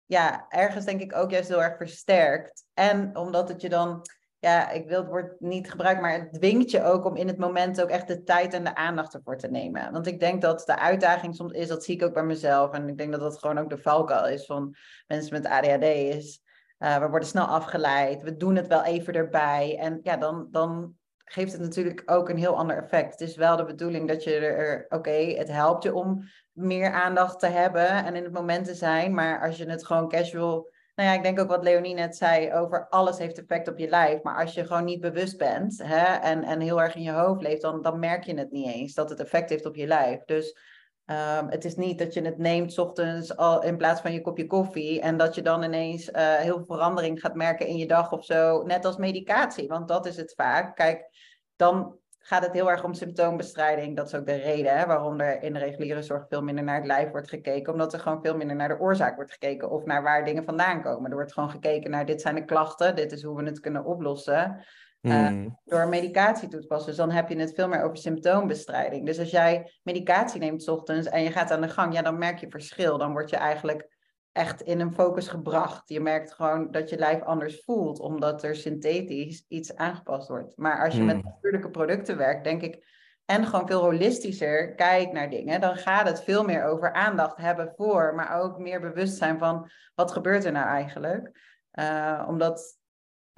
[0.05, 2.65] ja, ergens denk ik ook juist heel erg versterkt.
[2.73, 4.01] En omdat het je dan
[4.41, 7.37] ja, ik wil het woord niet gebruiken, maar het dwingt je ook om in het
[7.37, 9.91] moment ook echt de tijd en de aandacht ervoor te nemen.
[9.91, 12.71] Want ik denk dat de uitdaging soms is, dat zie ik ook bij mezelf.
[12.71, 14.75] En ik denk dat dat gewoon ook de valkuil is van
[15.07, 16.41] mensen met ADHD is.
[16.79, 19.77] Uh, we worden snel afgeleid, we doen het wel even erbij.
[19.79, 23.11] En ja, dan, dan geeft het natuurlijk ook een heel ander effect.
[23.11, 27.39] Het is wel de bedoeling dat je er, oké, het helpt je om meer aandacht
[27.39, 29.13] te hebben en in het moment te zijn.
[29.13, 30.69] Maar als je het gewoon casual
[31.01, 33.87] nou ja, ik denk ook wat Leonie net zei over alles heeft effect op je
[33.87, 34.21] lijf.
[34.21, 37.41] Maar als je gewoon niet bewust bent hè, en, en heel erg in je hoofd
[37.41, 40.23] leeft, dan, dan merk je het niet eens dat het effect heeft op je lijf.
[40.25, 40.57] Dus
[41.05, 44.47] um, het is niet dat je het neemt ochtends al in plaats van je kopje
[44.47, 48.11] koffie en dat je dan ineens uh, heel veel verandering gaat merken in je dag
[48.11, 48.63] of zo.
[48.63, 50.75] Net als medicatie, want dat is het vaak.
[50.75, 51.09] Kijk,
[51.55, 53.95] dan gaat het heel erg om symptoombestrijding.
[53.95, 56.75] Dat is ook de reden hè, waarom er in de reguliere zorg veel minder naar
[56.75, 57.73] het lijf wordt gekeken.
[57.73, 60.81] Omdat er gewoon veel minder naar de oorzaak wordt gekeken of naar waar dingen vandaan
[60.81, 61.09] komen.
[61.09, 63.85] Er wordt gewoon gekeken naar dit zijn de klachten, dit is hoe we het kunnen
[63.85, 64.65] oplossen.
[65.01, 66.87] Uh, door medicatie toe te passen.
[66.87, 69.05] Dus dan heb je het veel meer over symptoombestrijding.
[69.05, 72.17] Dus als jij medicatie neemt s ochtends en je gaat aan de gang, ja, dan
[72.17, 72.97] merk je verschil.
[72.97, 73.90] Dan word je eigenlijk
[74.31, 75.89] echt in een focus gebracht.
[75.89, 80.57] Je merkt gewoon dat je lijf anders voelt, omdat er synthetisch iets aangepast wordt.
[80.57, 81.23] Maar als je met hmm.
[81.23, 86.23] natuurlijke producten werkt, denk ik, en gewoon veel holistischer kijkt naar dingen, dan gaat het
[86.23, 90.67] veel meer over aandacht hebben voor, maar ook meer bewustzijn van wat gebeurt er nou
[90.67, 91.39] eigenlijk.
[91.73, 92.79] Uh, omdat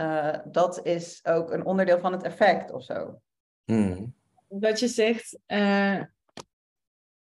[0.01, 3.21] uh, dat is ook een onderdeel van het effect of zo.
[3.63, 4.15] Hmm.
[4.47, 5.99] Wat je zegt, uh,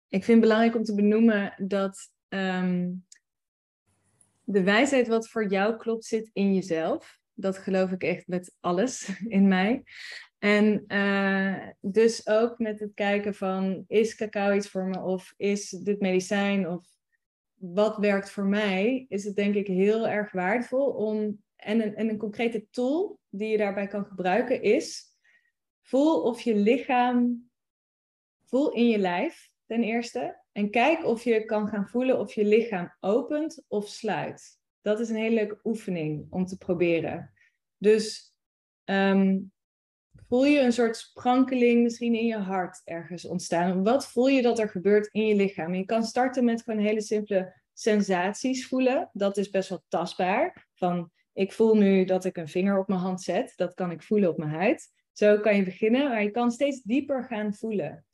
[0.08, 3.06] ik vind het belangrijk om te benoemen dat um,
[4.52, 7.20] de wijsheid wat voor jou klopt zit in jezelf.
[7.34, 9.84] Dat geloof ik echt met alles in mij.
[10.40, 15.70] En uh, dus ook met het kijken van, is cacao iets voor me of is
[15.70, 16.88] dit medicijn of
[17.54, 22.10] wat werkt voor mij, is het denk ik heel erg waardevol om, en een, en
[22.10, 25.06] een concrete tool die je daarbij kan gebruiken is,
[25.82, 27.50] voel of je lichaam,
[28.46, 32.46] voel in je lijf ten eerste, en kijk of je kan gaan voelen of je
[32.46, 34.60] lichaam opent of sluit.
[34.82, 37.32] Dat is een hele leuke oefening om te proberen.
[37.78, 38.36] Dus
[38.84, 39.40] ehm,
[40.28, 43.84] voel je een soort sprankeling misschien in je hart ergens ontstaan?
[43.84, 45.74] Wat voel je dat er gebeurt in je lichaam?
[45.74, 49.10] Je kan starten met gewoon hele simpele sensaties voelen.
[49.14, 50.68] Dat is best wel tastbaar.
[50.74, 53.54] Van ik voel nu dat ik een vinger op mijn hand zet.
[53.56, 54.90] Dat kan ik voelen op mijn huid.
[55.12, 58.06] Zo kan je beginnen, maar je kan steeds dieper gaan voelen.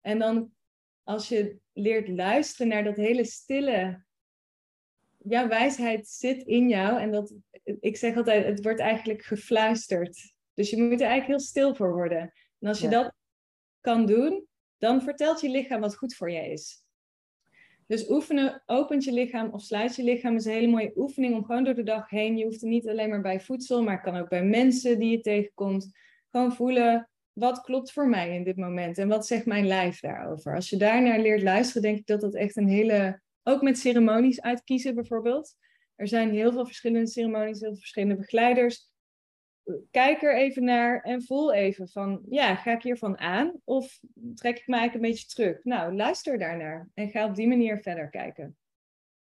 [0.00, 0.50] En dan
[1.04, 4.04] als je leert luisteren naar dat hele stille.
[5.18, 7.00] Ja, wijsheid zit in jou.
[7.00, 7.34] En dat,
[7.80, 10.32] ik zeg altijd, het wordt eigenlijk gefluisterd.
[10.54, 12.32] Dus je moet er eigenlijk heel stil voor worden.
[12.58, 13.14] En als je dat
[13.80, 14.46] kan doen,
[14.78, 16.82] dan vertelt je lichaam wat goed voor je is.
[17.86, 21.44] Dus oefenen, opent je lichaam of sluit je lichaam is een hele mooie oefening om
[21.44, 22.36] gewoon door de dag heen.
[22.36, 25.20] Je hoeft er niet alleen maar bij voedsel, maar kan ook bij mensen die je
[25.20, 25.90] tegenkomt.
[26.30, 30.54] Gewoon voelen, wat klopt voor mij in dit moment en wat zegt mijn lijf daarover?
[30.54, 34.40] Als je daarnaar leert luisteren, denk ik dat dat echt een hele, ook met ceremonies
[34.40, 35.54] uitkiezen bijvoorbeeld.
[35.94, 38.90] Er zijn heel veel verschillende ceremonies, heel veel verschillende begeleiders.
[39.90, 44.00] Kijk er even naar en voel even van, ja, ga ik hiervan aan of
[44.34, 45.64] trek ik me eigenlijk een beetje terug?
[45.64, 48.56] Nou, luister daarnaar en ga op die manier verder kijken.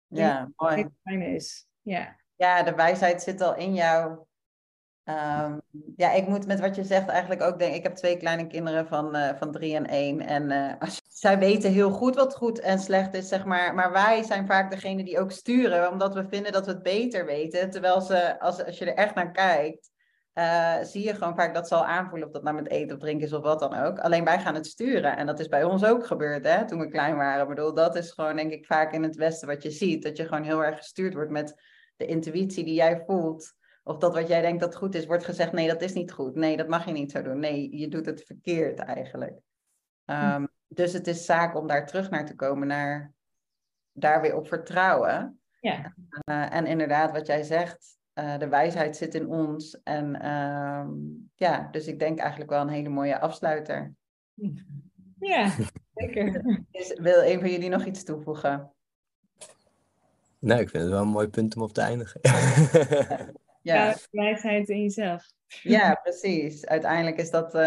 [0.06, 0.86] Ja, mooi.
[1.34, 1.66] Is.
[1.80, 2.16] Ja.
[2.36, 4.24] ja, de wijsheid zit al in jou
[5.10, 5.60] Um,
[5.96, 7.76] ja, ik moet met wat je zegt eigenlijk ook denken.
[7.76, 10.20] Ik heb twee kleine kinderen van, uh, van drie en één.
[10.20, 10.50] En
[10.82, 13.74] uh, zij weten heel goed wat goed en slecht is, zeg maar.
[13.74, 17.26] Maar wij zijn vaak degene die ook sturen, omdat we vinden dat we het beter
[17.26, 17.70] weten.
[17.70, 19.90] Terwijl ze, als, als je er echt naar kijkt,
[20.34, 23.02] uh, zie je gewoon vaak dat ze al aanvoelen of dat nou met eten of
[23.02, 23.98] drinken is of wat dan ook.
[23.98, 25.16] Alleen wij gaan het sturen.
[25.16, 27.42] En dat is bij ons ook gebeurd, hè, toen we klein waren.
[27.42, 30.02] Ik bedoel, dat is gewoon, denk ik, vaak in het Westen wat je ziet.
[30.02, 31.62] Dat je gewoon heel erg gestuurd wordt met
[31.96, 33.58] de intuïtie die jij voelt.
[33.90, 36.34] Of dat wat jij denkt dat goed is, wordt gezegd: nee, dat is niet goed.
[36.34, 37.38] Nee, dat mag je niet zo doen.
[37.38, 39.40] Nee, je doet het verkeerd eigenlijk.
[40.04, 43.12] Um, dus het is zaak om daar terug naar te komen, naar
[43.92, 45.40] daar weer op vertrouwen.
[45.60, 45.94] Ja.
[46.24, 49.82] Uh, en inderdaad, wat jij zegt, uh, de wijsheid zit in ons.
[49.82, 50.90] En ehm,
[51.34, 53.94] ja, dus ik denk eigenlijk wel een hele mooie afsluiter.
[55.18, 55.52] Ja,
[55.94, 56.44] zeker.
[56.70, 58.72] Is, wil een van jullie nog iets toevoegen?
[60.38, 62.20] Nee, ik vind het wel een mooi punt om op te eindigen.
[63.62, 63.96] ja.
[64.10, 65.26] wijsheid in jezelf.
[65.62, 66.66] Ja, precies.
[66.66, 67.60] Uiteindelijk is dat uh,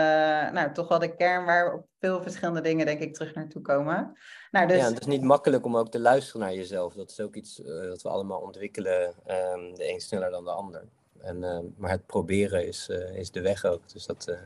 [0.51, 4.17] nou, toch wel de kern waar op veel verschillende dingen, denk ik, terug naartoe komen.
[4.51, 4.77] Nou, dus...
[4.77, 6.93] Ja, het is niet makkelijk om ook te luisteren naar jezelf.
[6.93, 10.51] Dat is ook iets uh, dat we allemaal ontwikkelen, um, de een sneller dan de
[10.51, 10.83] ander.
[11.21, 13.91] En, uh, maar het proberen is, is de weg ook.
[13.91, 14.37] Dus dat.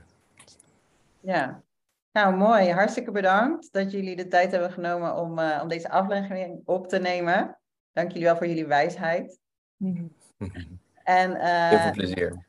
[1.20, 1.64] Ja,
[2.12, 2.72] nou, mooi.
[2.72, 7.00] Hartstikke bedankt dat jullie de tijd hebben genomen om, uh, om deze aflevering op te
[7.00, 7.60] nemen.
[7.94, 9.40] Dank jullie wel voor jullie wijsheid.
[11.08, 12.46] en, uh, heel veel plezier.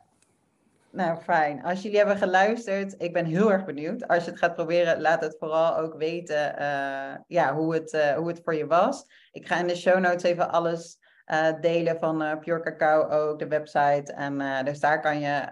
[0.91, 1.65] Nou, fijn.
[1.65, 4.09] Als jullie hebben geluisterd, ik ben heel erg benieuwd.
[4.09, 8.29] Als je het gaat proberen, laat het vooral ook weten uh, ja, hoe, het, hoe
[8.29, 9.07] het voor je was.
[9.33, 13.39] Ik ga in de show notes even alles uh, delen van uh, Pure Cacao ook,
[13.39, 14.13] de website.
[14.13, 15.49] En uh, dus daar kan je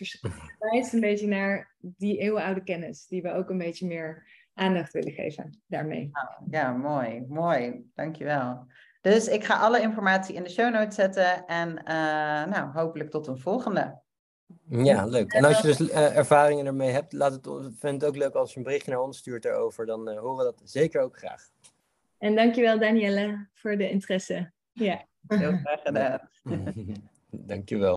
[0.58, 5.12] verwijst een beetje naar die eeuwenoude kennis, die we ook een beetje meer aandacht willen
[5.12, 6.11] geven daarmee.
[6.50, 7.90] Ja, mooi, mooi.
[7.94, 8.66] Dankjewel.
[9.01, 11.84] Dus ik ga alle informatie in de show notes zetten en uh,
[12.44, 14.01] nou, hopelijk tot een volgende.
[14.68, 15.32] Ja, leuk.
[15.32, 17.48] En als je dus uh, ervaringen ermee hebt, laat het,
[17.78, 19.86] vind het ook leuk als je een berichtje naar ons stuurt erover.
[19.86, 21.48] Dan uh, horen we dat zeker ook graag.
[22.18, 24.51] En dankjewel Danielle voor de interesse.
[24.72, 25.05] Ja.
[25.26, 26.28] Heel graag gedaan.
[27.30, 27.88] dankjewel.